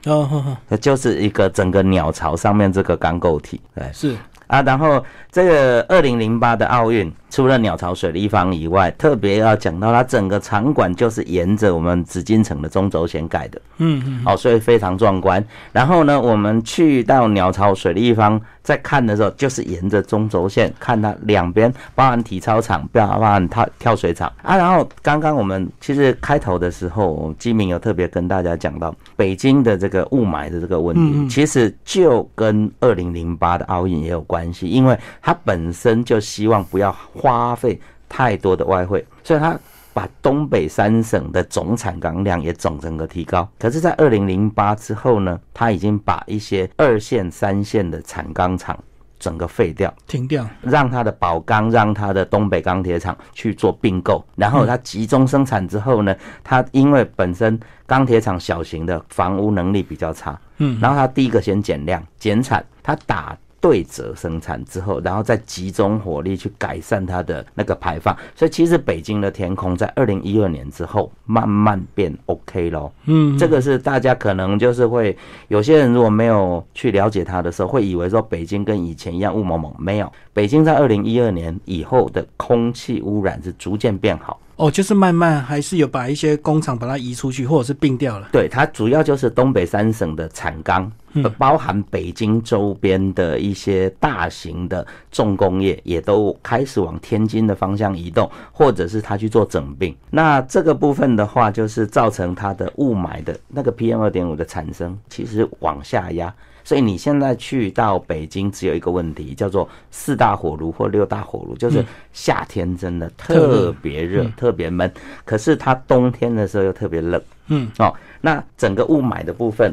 [0.07, 3.61] 哦，呵呵那就是一个整个鸟巢上面这个钢构体。
[3.75, 13.61] 对是，啊，然后这个二零零八的奥运，除了鸟巢水立方以外，特别要讲到它整个场馆就是沿着我们紫禁城的中轴线盖的。
[13.77, 15.45] 嗯嗯，哦，所以非常壮观。
[15.71, 24.57] 然后呢，我们去到鸟巢水立方，在看的时候，就是沿着中轴线看它两边，包含体操场，包含跳跳水场啊。
[24.57, 36.91] 然后刚刚我们其实开头的时候，基明有特别跟大家讲到北京的这个雾霾的这个问题，其实就跟二零零八的奥运也有关系，因为它本身就希望不要
[37.29, 39.59] 花费太多的外汇，所以它。
[39.97, 43.49] 把东北三省的总产钢量也总整个提高。
[43.59, 48.79] 可是，在二零零八之后呢，他已经把一些二线、三线的产钢厂
[49.19, 50.47] 整个废掉，停掉。
[50.61, 68.17] 让他的宝钢、让他的东北钢铁厂去做并购，然后他集中生产之后呢，他因为本身钢铁厂小型的房屋能力比较差，嗯，然后他第一个先减量减产，他打对折生产之后，然后再集中火力去改善它的那个排放。
[68.35, 72.93] 所以其实北京的天空在二零一二年之后慢慢变 OK 咯。
[73.07, 75.17] 嗯，这个是大家可能就是会
[75.49, 80.13] 有些人如果没有去了解它的时候，会以为说北京跟以前一样雾蒙蒙，没有。
[80.33, 84.39] 北京在二零一二年以后的空气污染是逐渐变好。
[84.57, 88.29] 哦，就是慢慢还是有把一些工厂把它移出去，或者是并掉了。
[88.33, 99.95] 对，它主要就是东北三省的产钢，呃包含北京周边的一些大型的重工业，也都开始往天津的方向移动，或者是它去做整并。
[100.11, 106.35] 那这个部分的话，就是造成它的雾霾的那个 PM 二点五的产生，其实往下压。
[106.67, 114.93] 所以你现在去到北京，只有一个问题，叫做四大火炉或六大火炉，就是夏天真的特别热、特别闷，
[115.25, 117.23] 可是它冬天的时候又特别冷。
[117.47, 119.73] 嗯，哦，那整个雾霾的部分，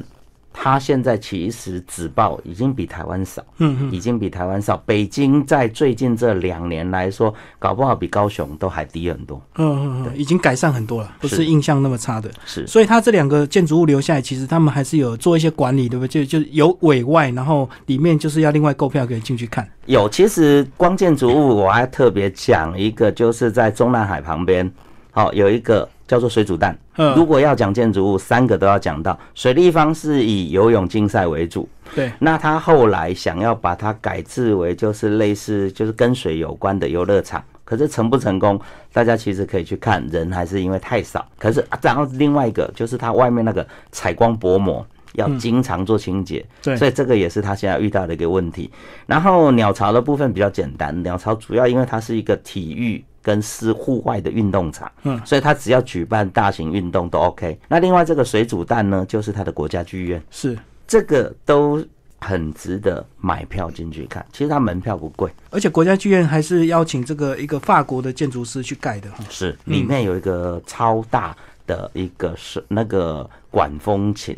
[0.53, 4.77] 它现在其实纸报已经比台湾少，嗯嗯，已经比台湾少。
[4.85, 9.41] 北京在最近这两年来说，搞不好比高雄都还低很多。
[9.56, 12.29] 嗯嗯嗯，已经改善很多了，不是是印象那么差的。
[12.45, 16.23] 是所以它这两个建筑物留下来，其实他们还是有做一些管理，对不对？
[16.23, 19.67] 就就有委外，然后里面就是要另外购票可以进去看。
[19.87, 24.71] 有，其实光建筑物我还特别讲一个，就是在中南海旁边，
[25.12, 26.77] 好、有一个叫做水煮蛋。
[26.97, 29.17] 嗯，如果要讲建筑物，三个都要讲到。
[29.33, 38.61] 水立方是以游泳竞赛为主，对，那他后来想要把它改制为就是类似就是跟水有关的游乐场，可是成不成功，
[38.93, 41.27] 大家其实可以去看，人还是因为太少。
[41.39, 44.85] 可是啊然后另外一个就是它外面那个采光薄膜。
[45.15, 48.67] 要经常做清洁，对所以这个也是他现在遇到的一个问题。
[49.05, 57.58] 然后鸟巢的部分比较简单，鸟巢主要因为它是一个体育跟是户外的运动场，嗯所以它只要举办大型运动都 OK。
[57.69, 60.21] 那另外这个水煮蛋呢，就是它的国家剧院。
[60.30, 60.56] 是。
[60.86, 61.84] 这个都
[62.19, 64.24] 很值得买票进去看。
[64.34, 69.24] 其实它门票不贵，而且国家剧院还是邀请这个一个法国的建筑师去盖的哈。
[69.30, 74.36] 是里面有一个超大的一个是那个管风琴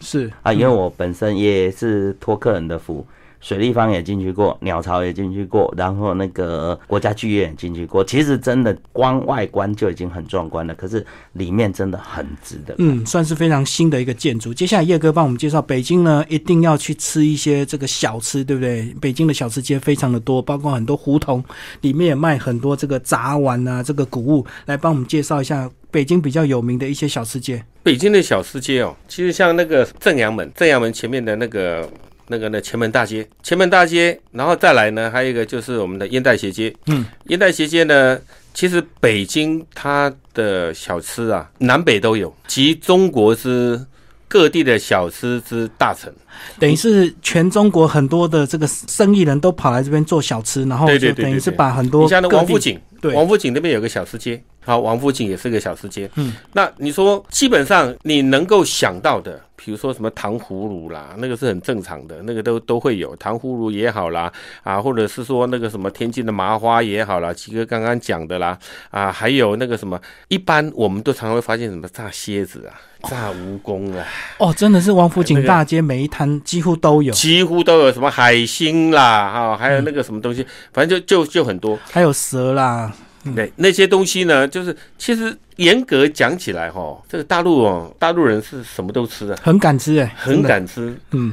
[0.00, 3.06] 是啊，因为我本身也是托客人的福。
[3.44, 8.02] 水立方也进去过，鸟巢也进去过，然后那个国家剧院也进去过。
[8.02, 12.74] 其实真的光外观就已经很壮观了，可是里面真的很值得。
[12.78, 14.54] 嗯，算是非常新的一个建筑。
[14.54, 18.94] 接下来叶哥帮我们介绍北京呢，一定要去吃一些这个小吃，对不对？
[18.98, 21.44] 北京的小吃街非常的多，包括很多胡同
[21.82, 27.62] 里面也卖很多这个杂丸啊，这个谷物，来帮我们介绍一下北京比较有名的一些小吃街。
[27.82, 31.86] 北京的小吃街哦，其实像那个正阳门，正阳门前面的那个
[32.26, 36.74] 那个呢前门大街，前门大街，然后再来呢，还有一个就是我们的烟袋斜街。
[36.86, 38.18] 嗯，烟袋斜街呢，
[38.52, 43.80] 其实北京它的小吃啊，南北都有，集中国之
[44.26, 46.12] 各地的小吃之大成。
[46.58, 53.14] 等于是全中国很多的这个生意人都跑来这边做小吃，然后对就等于是把很多你像那王府井，对。
[53.14, 56.08] 王府井那边有个小吃街，好，王府井也是个小吃街。
[56.14, 64.32] 嗯，那你说基本上你能够想到的，比如说什么糖葫芦啦，那个是很正常的，那个都都会有糖葫芦也好啦，
[64.62, 68.58] 啊，或者是说那个什么天津的麻花也好啦，吉哥刚刚讲的啦，
[68.90, 74.06] 啊，还有那个什么，一般我们都常常会发现什么炸蝎子啊，炸蜈蚣啊，
[74.38, 81.78] 哦，真的是王府井大街每一摊几乎都有，几乎都有什么海星啦，啊，还有那个什么东西，反正就就就很多。
[81.90, 82.92] 还有蛇啦，
[83.34, 90.94] 对那些东西呢，就是其实严格讲起来哈，这个大陆哦，大陆人是什么都吃的，很敢吃哎，很，敢吃。
[91.12, 91.32] 嗯，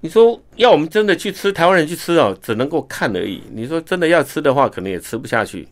[0.00, 3.42] 你说要我们真的去吃，台湾人去吃哦，只能够看而已。
[3.52, 5.66] 你说真的要吃的话，可能也吃不下去。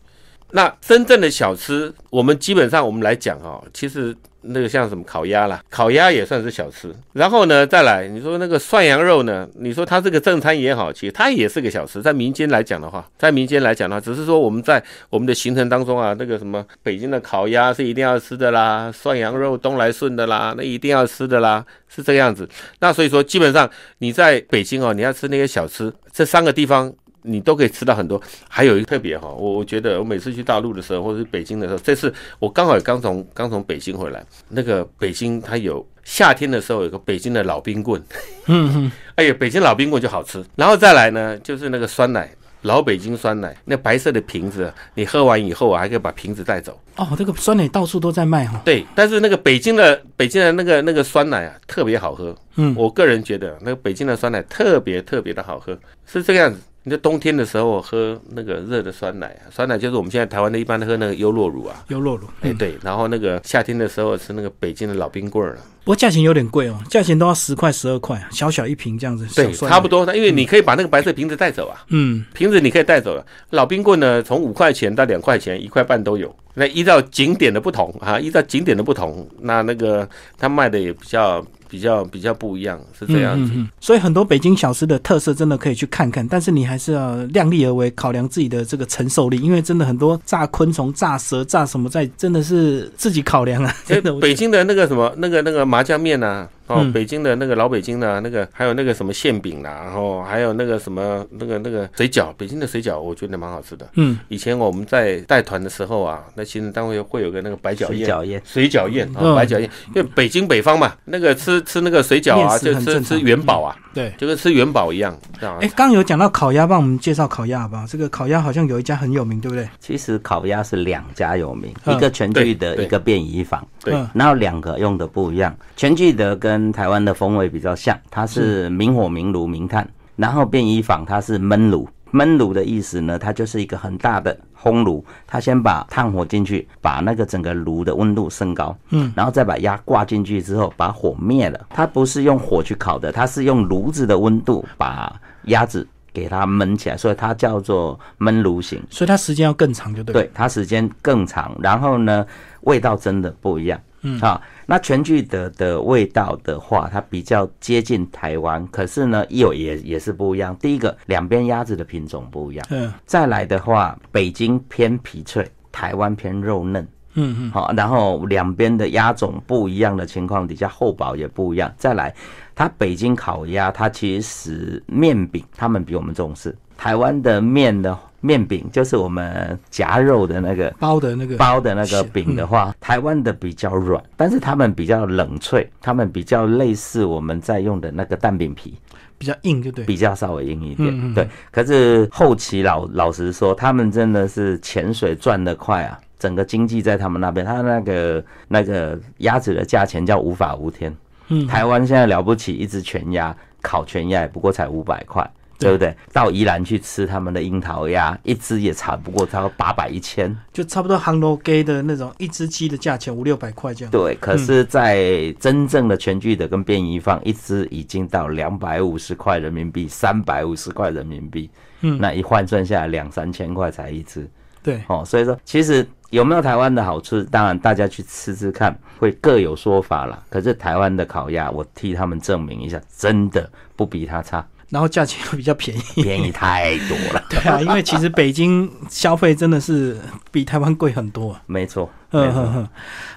[0.51, 6.93] 那真正的小吃，我们基本上我们来讲哦，其实那个像什么烤鸭啦，烤鸭也算是小吃。
[7.13, 12.01] 然后呢，再来你说那个涮羊肉呢，你说它这个正餐也好，其实它也是个小吃。
[12.01, 22.47] 在民间来讲的话，在民间来讲的话，只是说我们在我们的行程当中啊，那个什么北京的烤鸭是一定要吃的啦，涮羊肉东来顺的啦，那一定要吃的啦，是这个样子。
[22.79, 23.69] 那所以说，基本上
[23.99, 26.93] 你在北京哦，你要吃那些小吃，这三个地方
[27.23, 28.21] 你都可以吃到很多。
[28.47, 38.01] 还有一个特别哈，我我觉得我每次去大陆的时候，或者是北京的时候，这次我刚好也刚从刚从北京回来，那个北京它有夏天的时候有个北京的老冰棍，
[38.45, 40.43] 嗯哼，哎呀，北京老冰棍就好吃。
[40.55, 42.29] 然后再来呢，就是那个酸奶。
[42.63, 46.79] 老北京酸奶，那白色的瓶子，你喝完以后啊，还可以把瓶子带走。
[46.95, 52.33] 哦，这个酸奶到处都在卖哈，对，但是那个北京的北京的那个那个酸奶啊，特别好喝。
[52.55, 56.57] 嗯，我个人觉得那个北京的酸奶特别特别的好喝，是这个样子。
[56.85, 73.25] 你在冬天的时候喝那个热的酸奶啊，酸奶就是我们现在台湾的一般的喝那个优酪乳啊，优酪乳，哎、对，然后那个夏天的时候吃那个北京的老冰棍儿啊，不过价钱有点贵哦，价钱都要十块十二块，小小一瓶这样子，对，差不多，因为你可以把那个白色瓶子带走啊，嗯，瓶子你可以带走了。
[73.51, 76.35] 老冰棍呢，从五块钱到两块钱、一块半都有。
[76.55, 80.07] 那依照景点的不同啊，依照景点的不同，那那个
[80.37, 81.43] 他卖的也比较
[81.73, 83.51] 比较比较不一样，是这样子。
[83.51, 93.75] 嗯嗯嗯所以很多北京小吃的特色真的可以去看看，但是你还是要量力而为，考量自己的这个承受力，因为真的很多炸昆虫、炸蛇、炸什么在，真的是自己考量啊。
[93.89, 96.91] 哎真的，北京的那个什么那个那个麻酱面呐、哦，嗯。
[96.93, 103.87] 北京的那个老北京的那个，还有那个什么馅饼啦、然后还有那个什么那个那个水饺，北京的水饺我觉得蛮好吃的。
[103.95, 109.35] 嗯，以前我们在带团的时候啊，那行政单位会有个那个白饺宴，水饺宴，水饺宴啊、嗯。
[109.35, 114.13] 白饺宴，因为北京北方嘛，那个吃吃那个水饺啊，就吃吃元宝啊，对。
[114.17, 117.85] 就跟吃元宝一样，这哎，刚刚有讲到烤鸭，帮我们介绍烤鸭吧？
[117.89, 119.67] 这个烤鸭好像有一家很有名，对不对？
[119.79, 121.95] 其实烤鸭是两家有名，嗯。
[121.95, 123.93] 一个全聚德，一个便宜坊，对。
[123.93, 124.07] 嗯。
[124.13, 125.55] 然后两个用的不一样。
[125.75, 129.85] 全聚德跟跟台湾的风味比较像，它是明火明炉明炭，
[130.15, 131.89] 然后便衣坊它是焖炉。
[132.13, 141.59] 焖炉的意思呢，它就是一个很大的烘炉，它先把炭火进去，把那个整个炉的温度升高，嗯，然后再把鸭挂进去之后，把火灭了。
[141.69, 145.13] 它不是用火去烤的，它是用炉子的温度把
[145.45, 148.81] 鸭子给它焖起来，所以它叫做焖炉型。
[148.89, 150.13] 所以它时间要更长，就对。
[150.13, 152.25] 对，它时间更长，然后呢，
[152.61, 153.77] 味道真的不一样。
[154.03, 154.41] 嗯，好。
[154.65, 160.55] 那全聚德的味道的话，它比较接近台湾，可是呢，又也也是不一样。
[160.57, 162.65] 第一个，两边鸭子的品种不一样。
[162.69, 162.91] 嗯。
[163.05, 166.87] 再来的话，北京偏皮脆，台湾偏肉嫩。
[167.15, 167.51] 嗯嗯。
[167.51, 171.71] 好，然后两边的鸭种不一样的情况底下，厚薄也不一样。
[171.77, 172.13] 再来，
[172.55, 176.55] 它北京烤鸭，它其实面饼，他们比我们重视。
[176.77, 177.97] 台湾的面的。
[178.25, 188.79] 面饼就是我们夹肉的那个包的那个包的那个饼的话，台湾的比较软，但是他们比较冷脆，他们比较类似我们在用的那个蛋饼皮，
[189.17, 191.27] 比较硬，就对，比较稍微硬一点，对。
[191.51, 200.95] 可是后期老老实说，他们真的是潜水赚得快啊，整个经济在他们那边，他那个那个鸭子的价钱叫无法无天，
[201.27, 205.29] 嗯，台湾现在了不起，一只全鸭烤全鸭不过才五百块。
[205.59, 205.95] 对不对？
[206.11, 213.91] 到宜兰去吃他们的樱桃鸭，一只也差不过，差不多八百一千，就差不多 Hello Gay 的那种一只鸡的价钱五六百块这样。
[213.91, 221.49] 对，可是，在真正的全聚德跟便宜坊，一只已经到两百五十块人民币，三百五十块人民币。
[221.81, 224.29] 嗯，那一换算下来两三千块才一只。
[224.61, 230.23] 对，哦，所以说其实有没有台湾的好吃，当然大家去吃吃看，会各有说法了。
[230.29, 234.45] 可是台湾的烤鸭，我替他们证明一下，真的不比它差。
[234.73, 237.23] 然后价钱又比较便宜，便宜太多了。
[237.29, 239.95] 对啊，因为其实北京消费真的是
[240.31, 241.39] 比台湾贵很多。
[241.45, 242.69] 没错，嗯哼哼。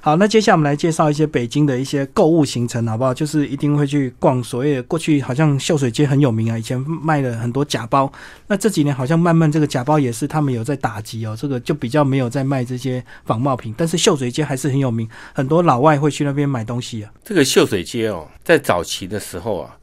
[0.02, 3.14] 好，那接下来我们来介绍一些北京的一些购物行程，好不好？
[3.14, 8.12] 就是一定会去逛所谓的过去好像秀水街很有名啊，以前卖了很多假包。
[8.48, 13.74] 那这几年好像慢慢这个假包也是他们有在打击哦，这个就比较没有在卖这些仿冒品。
[13.78, 17.10] 但是秀水街还是很有名，很多老外会去那边买东西啊。
[17.24, 19.74] 这个秀水街哦，在早期的时候啊。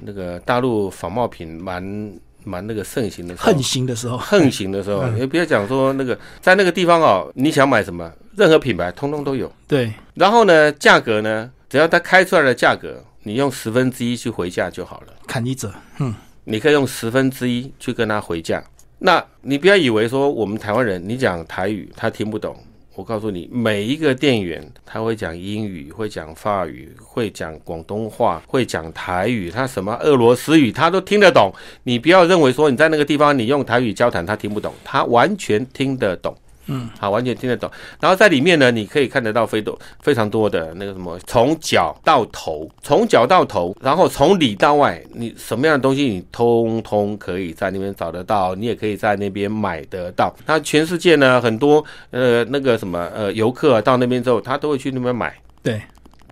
[0.00, 2.12] 那个大陆仿冒品蛮
[2.44, 9.50] 蛮那个盛行的，横行的时候，横行的时候，你不要讲说那个在那个地方哦，你想买什么，任何品牌通通都有。
[9.68, 15.72] 对，然后呢，价格呢，只要它开出来的价格，你用十分之一去回价就好了，砍一折。
[15.98, 18.64] 嗯，你可以用十分之一去跟他回价。
[18.98, 22.56] 那你不要以为说我们台湾人，你讲台语他听不懂。
[23.00, 31.50] 我告诉你，每一个店员他会讲英语，会讲法语，会讲广东话，会讲台语，他什么俄罗斯语他都听得懂。
[31.82, 36.36] 你不要认为说你在那个地方你用台语交谈他听不懂，他完全听得懂。
[36.66, 37.68] 嗯，好，完全听得懂。
[38.00, 50.34] 然后在里面呢，你可以看得到非多非常多的那个什么，从脚到头，从脚到头，然后从里到外，你什么样的东西你通通可以在那边找得到，你也可以在那边买得到。
[50.46, 55.34] 那全世界呢，很多呃那个什么呃游客到那边之后，他都会去那边买。
[55.62, 55.82] 对，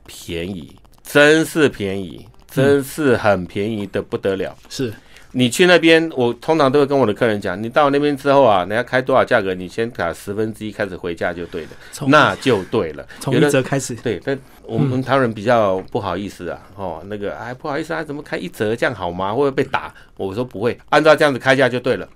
[0.07, 4.57] 便宜，真是便宜，真是很便宜的不得了。
[4.69, 4.93] 是。
[5.33, 11.69] 你去那边，我通常都会跟我的客人讲，你到那边之后啊，人家开多少价格，你先打十分之一开始回价就对了，
[12.07, 13.07] 那就对了。
[13.21, 13.95] 从一折开始。
[13.97, 19.31] 对，但我们台湾人比较不好意思啊，哦，那个哎不好意思啊，怎么开一折这样好吗？
[19.31, 19.93] 会不会被打？
[20.17, 22.09] 我说不会，按照这样子开价就对了。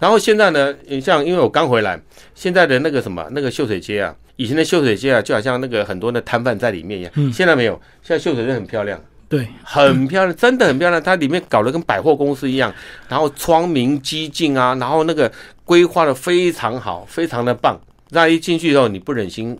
[0.00, 2.00] 然后现在呢，你像因为我刚回来，
[2.34, 8.98] 现在的那个什么那个秀水街啊，以前的秀水街啊，就好像那个很多的摊贩在里面一样，现在没有，现在秀水街很漂亮。
[9.36, 11.02] 对，很漂亮，真的很漂亮。
[11.02, 12.72] 它里面搞得跟百货公司一样，
[13.08, 15.30] 然后窗明几净啊，然后那个
[15.64, 17.76] 规划的非常好，非常的棒。
[18.10, 19.58] 那一进去以后，你不忍心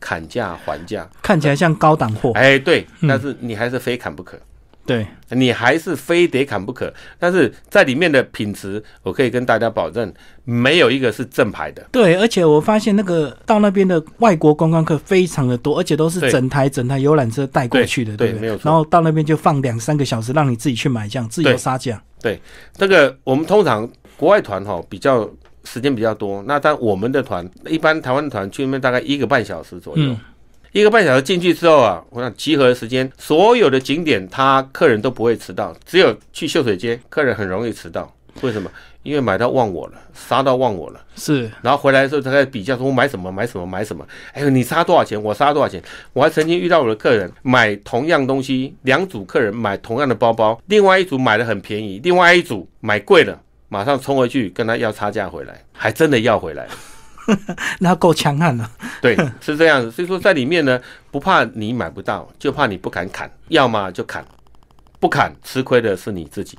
[0.00, 2.32] 砍价还价，看起来像高档货。
[2.32, 4.38] 哎，对，但是你还是非砍不可。
[4.86, 10.12] 对你还是非得砍不可，但是在里面的品质，我可以跟大家保证，
[10.44, 11.86] 没有一个是正牌的。
[11.92, 18.62] 对，而且我发现那个到那边的外国观光客非常的多，而且都是整台整台游览车带过去的，对没有错。
[18.64, 22.02] 然后到那边就放两三个小时，让你自己去买，这样自由杀价。
[22.20, 22.40] 对，
[22.74, 25.30] 这个我们通常国外团哈比较
[25.62, 30.16] 时间比较多，那但我们的团一般台湾的团去那边大概一个半小时左右。
[30.72, 38.12] 一个半小时进去之后啊，我想集合的时间，所有的景点他客人都不会迟到，只有去秀水街，客人很容易迟到。
[38.42, 38.70] 为什么？
[39.02, 41.00] 因为买到忘我了，杀到忘我了。
[41.16, 44.06] 是，然后回来的时候他在比较说，我买什么买什么买什么。
[44.32, 45.20] 哎呦，你杀多少钱？
[45.20, 45.82] 我杀多少钱？
[46.12, 56.68] 我还曾经遇到我的客人买同样东西，两组客人买同样的包包，另外一组买的很便宜，另外一组买贵了，马上冲回去跟他要差价回来，还真的要回来。
[57.80, 58.70] 那够强悍了。
[59.00, 59.90] 对，是这样子。
[59.90, 64.24] 所以说在里面呢，不怕你买不到，就怕你不敢砍，要么就砍，
[64.98, 66.58] 不砍吃亏的是你自己。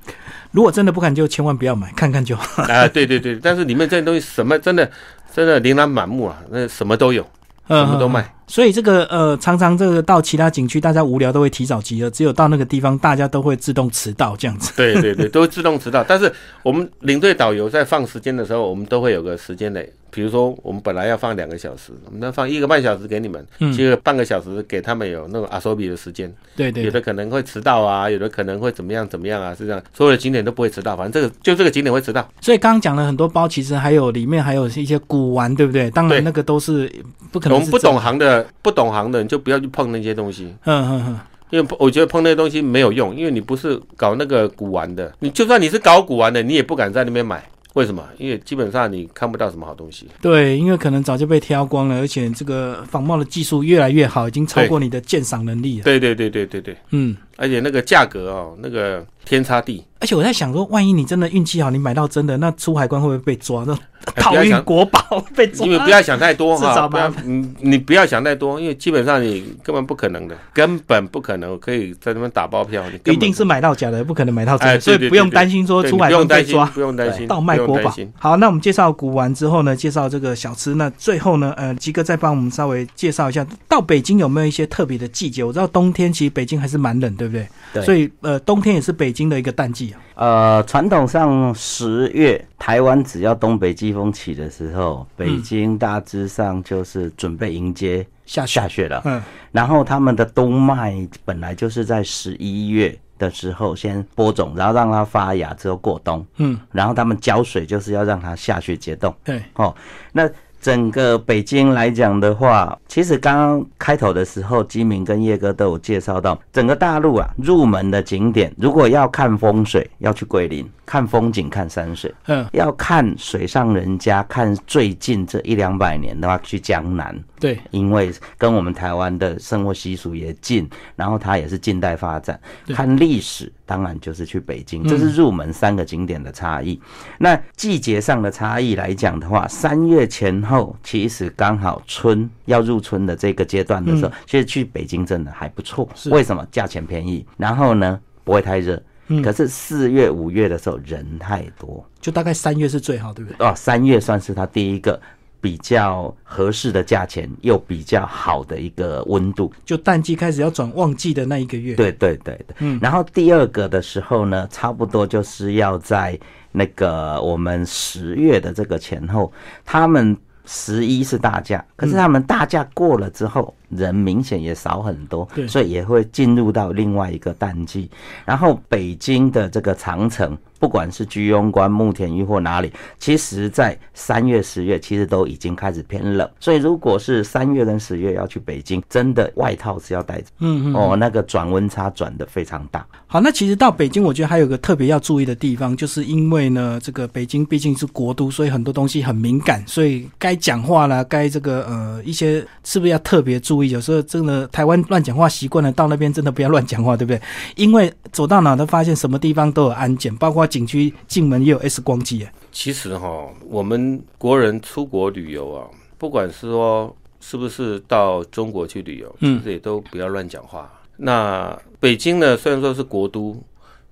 [0.51, 2.63] 如果真的不砍，就千万不要买，看看就好。
[2.63, 4.89] 啊，对对对，但是里面这些东西什么真的
[5.33, 7.25] 真的琳琅满目啊，那什么都有，
[7.67, 8.33] 什么都卖。
[8.47, 14.73] 所以这个呃，常常这个到其他景区，大家无聊都会提早集合，只有到那个地方，大家都会自动迟到这样子。
[14.75, 16.03] 对对对， 都会自动迟到。
[16.03, 16.31] 但是
[16.61, 19.89] 我们领队导游在放时间的时候，我们都会有个时间内。
[20.13, 26.29] 比如说，我们本来要放两个小时，我们要放一个半小时给你们，接着半个小时给他们有那种阿索比的时间。
[26.53, 29.81] 对对，有的可能会迟到啊，有的可能会怎么样怎么样啊，是这样。
[29.93, 32.27] 所有的景点都不会迟到，反正这个就这个景点会迟到。
[32.41, 35.89] 所以刚刚讲了很多包，其实还有里面还有一些古玩，对不对？
[35.91, 36.91] 当然那个都是
[37.31, 37.57] 不可能。
[37.57, 40.53] 我们不懂行的，不懂行的你就不要去碰那些东西。
[40.65, 41.19] 嗯嗯嗯，
[41.49, 47.43] 因为我觉得碰那些东西没有用，因为你不是搞那个古玩的，你就算你是搞古玩的，你也不敢在那边买。
[47.73, 48.03] 为什么？
[48.17, 50.05] 因为基本上你看不到什么好东西。
[50.21, 55.85] 对，因为可能早就被挑光了，而且这个仿冒的技术越来越好，已经超过你的鉴赏能力了。
[55.85, 59.81] 对对对对对对，嗯，而且那个价格哦，那个天差地。
[60.01, 63.63] 而且我在想说，万一你真的运气好，你买到真的，那出海关会不会被抓？
[63.65, 63.77] 那
[64.15, 64.99] 逃 运国宝
[65.35, 65.63] 被抓？
[65.63, 72.83] 因为不要想太多哈， 不要你你不要想太多，因为基本上你根本不可能的，根本不可能可以在那边打包票。
[73.05, 77.93] 你一定是买到假的，不可能买到真的，所以不用担心说出海关被抓，不用担心盗卖国宝。
[78.17, 80.73] 好，那我们介绍古玩之后呢，介绍这个小吃。
[80.73, 85.43] 那最后呢，呃，吉哥再帮我们稍微介绍一下，到北京有没有一些特别的季节？
[85.43, 87.47] 我知道冬天其实北京还是蛮冷，对不对？
[87.73, 87.85] 对。
[87.85, 90.01] 所以呃，冬天也是北京的一个淡季啊。
[90.15, 99.01] 呃，传统上十月台湾只要东北季风起的时候，北京大致上就是准备迎接下下雪了。
[99.05, 99.21] 嗯，
[99.51, 106.25] 然后他们的冬麦本来就是在十一月的时候先播种，然后让它发芽之后过冬。
[106.37, 109.13] 嗯，然后他们浇水就是要让它下雪结冻。
[109.23, 109.75] 对，哦，
[110.11, 110.29] 那。
[110.61, 122.13] 整个北京来讲的话，其实刚刚开头的时候，基明跟叶哥都有介绍到，整个大陆啊，入门的景点，如果要看风水，要去桂林；看风景，看山水。
[122.25, 127.17] 嗯，要看水上人家，看最近这一两百年的话，去江南。
[127.39, 132.37] 对，因为跟我们台湾的生活习俗也近，然后它也是近代发展。
[132.73, 136.77] 看历史，当然就是去北京，这是入门三个景点的差异。
[137.17, 145.87] 那季节上的差异来讲的话，三月前后其实刚好春要入春的这个阶段的时候，其实去北京真的还不错。
[146.07, 146.45] 为什么？
[146.51, 148.77] 价钱便宜，然后呢不会太热。
[149.23, 153.47] 可是四月五月的时候人太多，就大概三月是最好，对不对？
[153.47, 154.99] 哦，三月算是它第一个。
[155.43, 161.73] 比较合适的价钱，又比较好的一个温度，就淡季开始要转旺季的那一个月。
[161.73, 162.77] 对对对对，嗯。
[162.79, 166.15] 然后第二个的时候呢，差不多就是要在
[166.51, 169.33] 那个我们十月的这个前后，
[169.65, 177.89] 他们十一是大假，可是他们大假过了之后，人明显也少很多，所以也会进入到另外一个淡季。
[178.25, 180.37] 然后北京的这个长城。
[180.61, 186.29] 不管是居庸关、慕田峪或哪里，其实，在三月、十月，其实都已经开始偏冷。
[186.39, 190.27] 所以，如果是三月跟十月要去北京，真的外套是要带着。
[190.37, 190.75] 嗯嗯。
[190.75, 192.85] 哦，那个转温差转的非常大。
[193.07, 203.71] 好，那其实到北京，我觉得还有个特别要注意的地方，就是因为呢，这个北京毕竟是国都，所以很多东西很敏感，所以该讲话啦，该这个呃一些是不是要特别注意？
[203.71, 207.19] 有时候真的台湾乱讲话习惯了，到那边真的不要乱讲话，对不对？
[207.55, 210.47] 因为走到哪都发现什么地方都有安检，包括。
[210.51, 212.31] 景区进门也有 X 光机啊。
[212.51, 215.65] 其实哈，我们国人出国旅游啊，
[215.97, 220.69] 不管是说是不是到中国去旅游，其实也都不要乱讲话。
[220.97, 223.41] 那北京呢，虽然说是国都、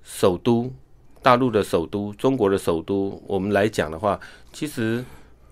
[0.04, 0.70] 首都，
[1.22, 4.20] 大陆的首都，中国的首都，我们来讲的话，
[4.52, 5.02] 其实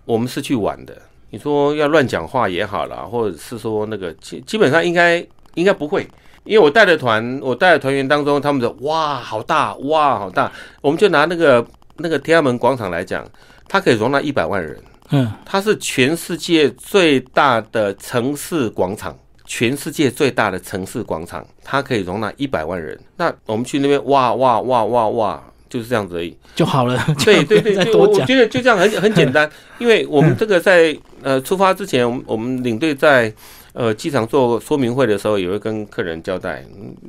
[0.05, 1.01] 我们是去玩的。
[1.31, 6.07] 你说要乱讲话也好啦，或者是说那个基基本上应该应该不会。
[6.49, 10.51] 因为我带的团，我带的团员当中，他们说哇，好大，哇，好大。
[10.80, 11.64] 我们就拿那个
[11.99, 13.22] 那个天安门广场来讲，
[13.68, 14.74] 它可以容纳一百万人。
[15.11, 22.99] 嗯，它是全世界最大的城市广场，全世界最大的城市广场，它可以容纳一百万人。
[23.18, 26.99] 那我们去那边，哇哇哇哇哇，就是这样子而已，就好了。
[27.26, 29.46] 对对对，就我觉得就这样很很简单。
[29.76, 33.30] 因为我们这个在呃出发之前，我们我们领队在。
[33.79, 36.66] 呃，机场做说明会的时候，也会跟客人交代，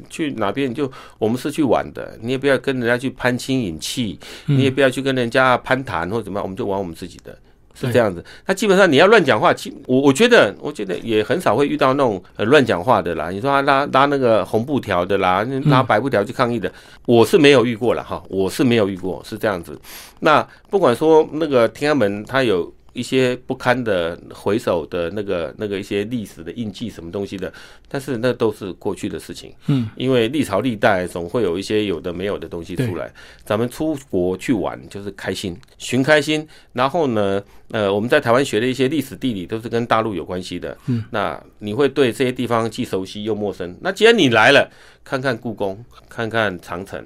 [0.07, 7.35] 去哪边就我们是去玩的，你也不要跟人家去攀亲引气，你也不要去跟人家攀谈或者怎么样，我们就玩我们自己的，
[7.73, 8.23] 是这样子。
[8.45, 13.31] 那基本上你要乱讲话，其我我觉得，我觉得也很少会遇到那种乱讲话的啦。
[13.31, 16.71] 你说他拉拉那个红布条的啦，拉白布条去抗议的，
[17.07, 19.75] 我是没有遇过了哈，我是没有遇过，是这样子。
[20.19, 22.71] 那不管说那个天安门，它有。
[22.93, 27.51] 一些不堪的回首的那个那个一些历史的印记什么东西的，
[27.87, 29.53] 但是那都是过去的事情。
[29.67, 33.13] 嗯，因为历朝历代总会有一些有的没有的东西出来。
[33.43, 36.47] 咱们出国去玩就是开心，寻开心。
[36.73, 40.77] 然后呢，呃，我们在台湾学的一些历史地理都是跟大陆有关系的。
[40.87, 43.77] 嗯，那你会对这些地方既熟悉又陌生。
[43.81, 44.69] 那既然你来了，
[45.03, 47.05] 看看故宫，看看长城。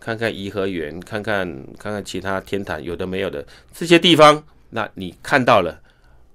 [0.00, 1.48] 看看颐和园，看看
[1.78, 4.44] 看看其他天坛，有的没有的这些地方，
[4.76, 5.78] 那你看到了，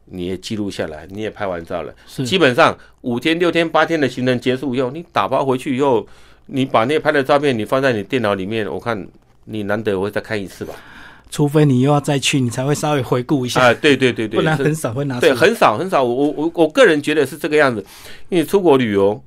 [0.05, 1.93] 你也记录下来，你也拍完照了。
[2.07, 6.07] 是基本上五天、六天、八天的行程结束以后，你打包回去以后，
[6.45, 9.05] 你把那拍的照片你放在你电脑里面，我看
[9.43, 10.73] 你难得我会再看一次吧。
[11.29, 13.61] 除非你又要再去，你才会稍微回顾一下。
[13.61, 16.01] 啊，对对对对，不然很少会拿出对，很少很少。
[16.01, 17.85] 我我我我个人觉得是这个样子，
[18.29, 19.21] 因为出国旅游，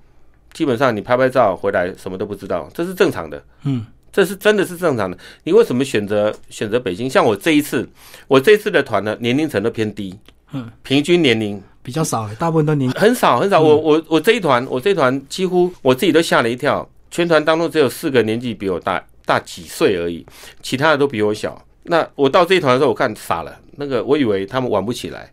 [0.55, 3.45] 基本上你拍拍照回来什么都不知道，这是正常的。
[3.65, 3.85] 嗯。
[4.13, 5.17] 这是真的是正常的。
[5.45, 7.09] 你为什么选择选择北京？
[7.09, 7.89] 像我这一次，
[8.29, 10.15] 我这一次的团呢，年龄层都偏低，
[10.53, 13.61] 嗯，平均年龄比较少，大部分都年很少很少。
[13.61, 20.27] 我我我这一团，我这一团几乎我自己都吓了一跳，全团当中只有四个年纪比我大大几岁而已，
[20.63, 21.65] 其他的都比我小。
[21.85, 25.33] 那我到这一团的时候，我看傻了，那个我以为他们玩不起来。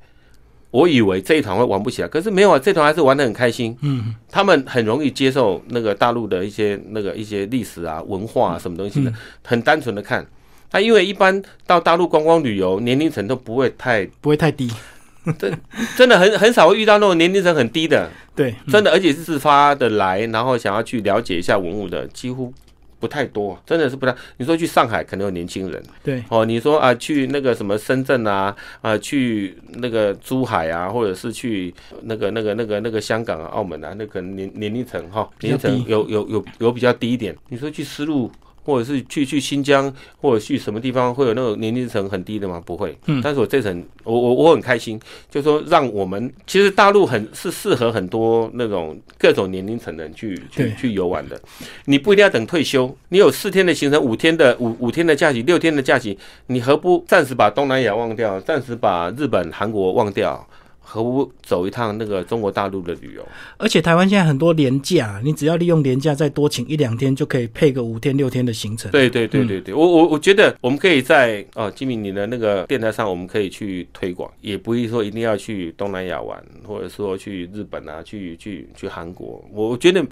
[0.71, 3.75] 我以为这一团会玩不起来，可是没有啊，这团还是玩的很开心。
[3.81, 9.11] 嗯，他们很容易接受那个大陆的一些那个一些历史啊、文化啊什么东西的，
[9.43, 10.25] 很单纯的看。
[10.71, 14.69] 啊因为一般到大陆观光旅游，年龄层都不会太不会太低，
[15.39, 15.59] 真
[15.97, 18.07] 真的很很少会遇到那种年龄层很低的。
[18.35, 22.53] 对，真的，而且是自发的来，然后想要去了解一下文物的，几乎。
[22.99, 24.15] 不太多，真的是不太。
[24.37, 26.45] 你说去上海可能有年轻人，对哦。
[26.45, 31.73] 你说啊，去那个什么深圳啊，啊，去那个珠海啊，或者是去
[32.03, 37.35] 那个那个那个那个香港啊、澳门啊，那可能年年龄层哈，年龄层有有有有比较低一点。
[37.47, 38.31] 你说去丝路。
[38.63, 42.61] 或者是去去新疆，或者去什么地方会有那种年龄层很低的吗？
[42.65, 42.97] 不会。
[43.05, 43.21] 嗯。
[43.23, 44.99] 但是我这层，我我我很开心，
[45.29, 51.39] 就说让我们其实大陆很是适合很多那种各种年龄层的人去去去游玩的。
[51.85, 60.47] 你不一定要等退休，你有四天的行程，五天的五五天的假期，六天的假期，你何不暂时把东南亚忘掉，暂时把日本、韩国忘掉？
[60.91, 63.23] 何不走一趟那个中国大陆的旅游？
[63.57, 68.89] 而且台湾现在很多廉价，你只要利用廉价再多请一两天，就可以配个五天六天的行程。
[68.91, 79.45] 对对对对对，我我我觉得我们可以在哦，金明你的那个电台上，我们可以去推广，也不是说一定要去东南亚玩，或者说去日本啊，去去去韩国。
[79.53, 80.03] 我觉得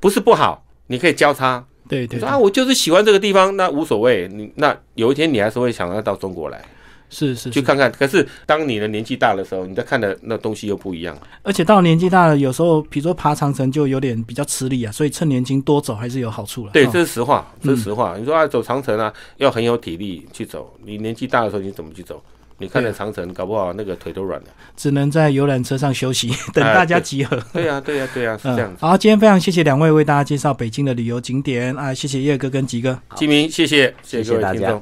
[0.00, 1.62] 不是不好，你可以交叉。
[1.88, 4.26] 对对，说啊，我就是喜欢这个地方，那无所谓。
[4.28, 6.64] 你那有一天你还是会想要到中国来。
[7.12, 7.92] 是是，去看看。
[7.92, 11.16] 可是当你的年纪大的时候，你在看的那东西又不一样。
[11.42, 16.72] 而且到年纪大了，有时候比如说爬长城就有点比较吃力啊，所以趁年轻多走还是有好处了。
[16.72, 18.16] 对，这是实话，这是实话。
[18.18, 20.74] 你说啊，走长城啊，要很有体力去走。
[20.82, 22.22] 你年纪大的时候，你怎么去走？
[22.58, 24.46] 你看着长城，搞不好那个腿都软了。
[24.76, 27.36] 只能在游览车上休息， 等大家集合。
[27.52, 28.76] 对呀，对呀，对呀，是这样子。
[28.80, 34.80] 好，今天非常谢谢两位为大家介绍北京的旅游景点啊，谢谢叶哥跟吉哥，吉明，谢谢，谢谢大家。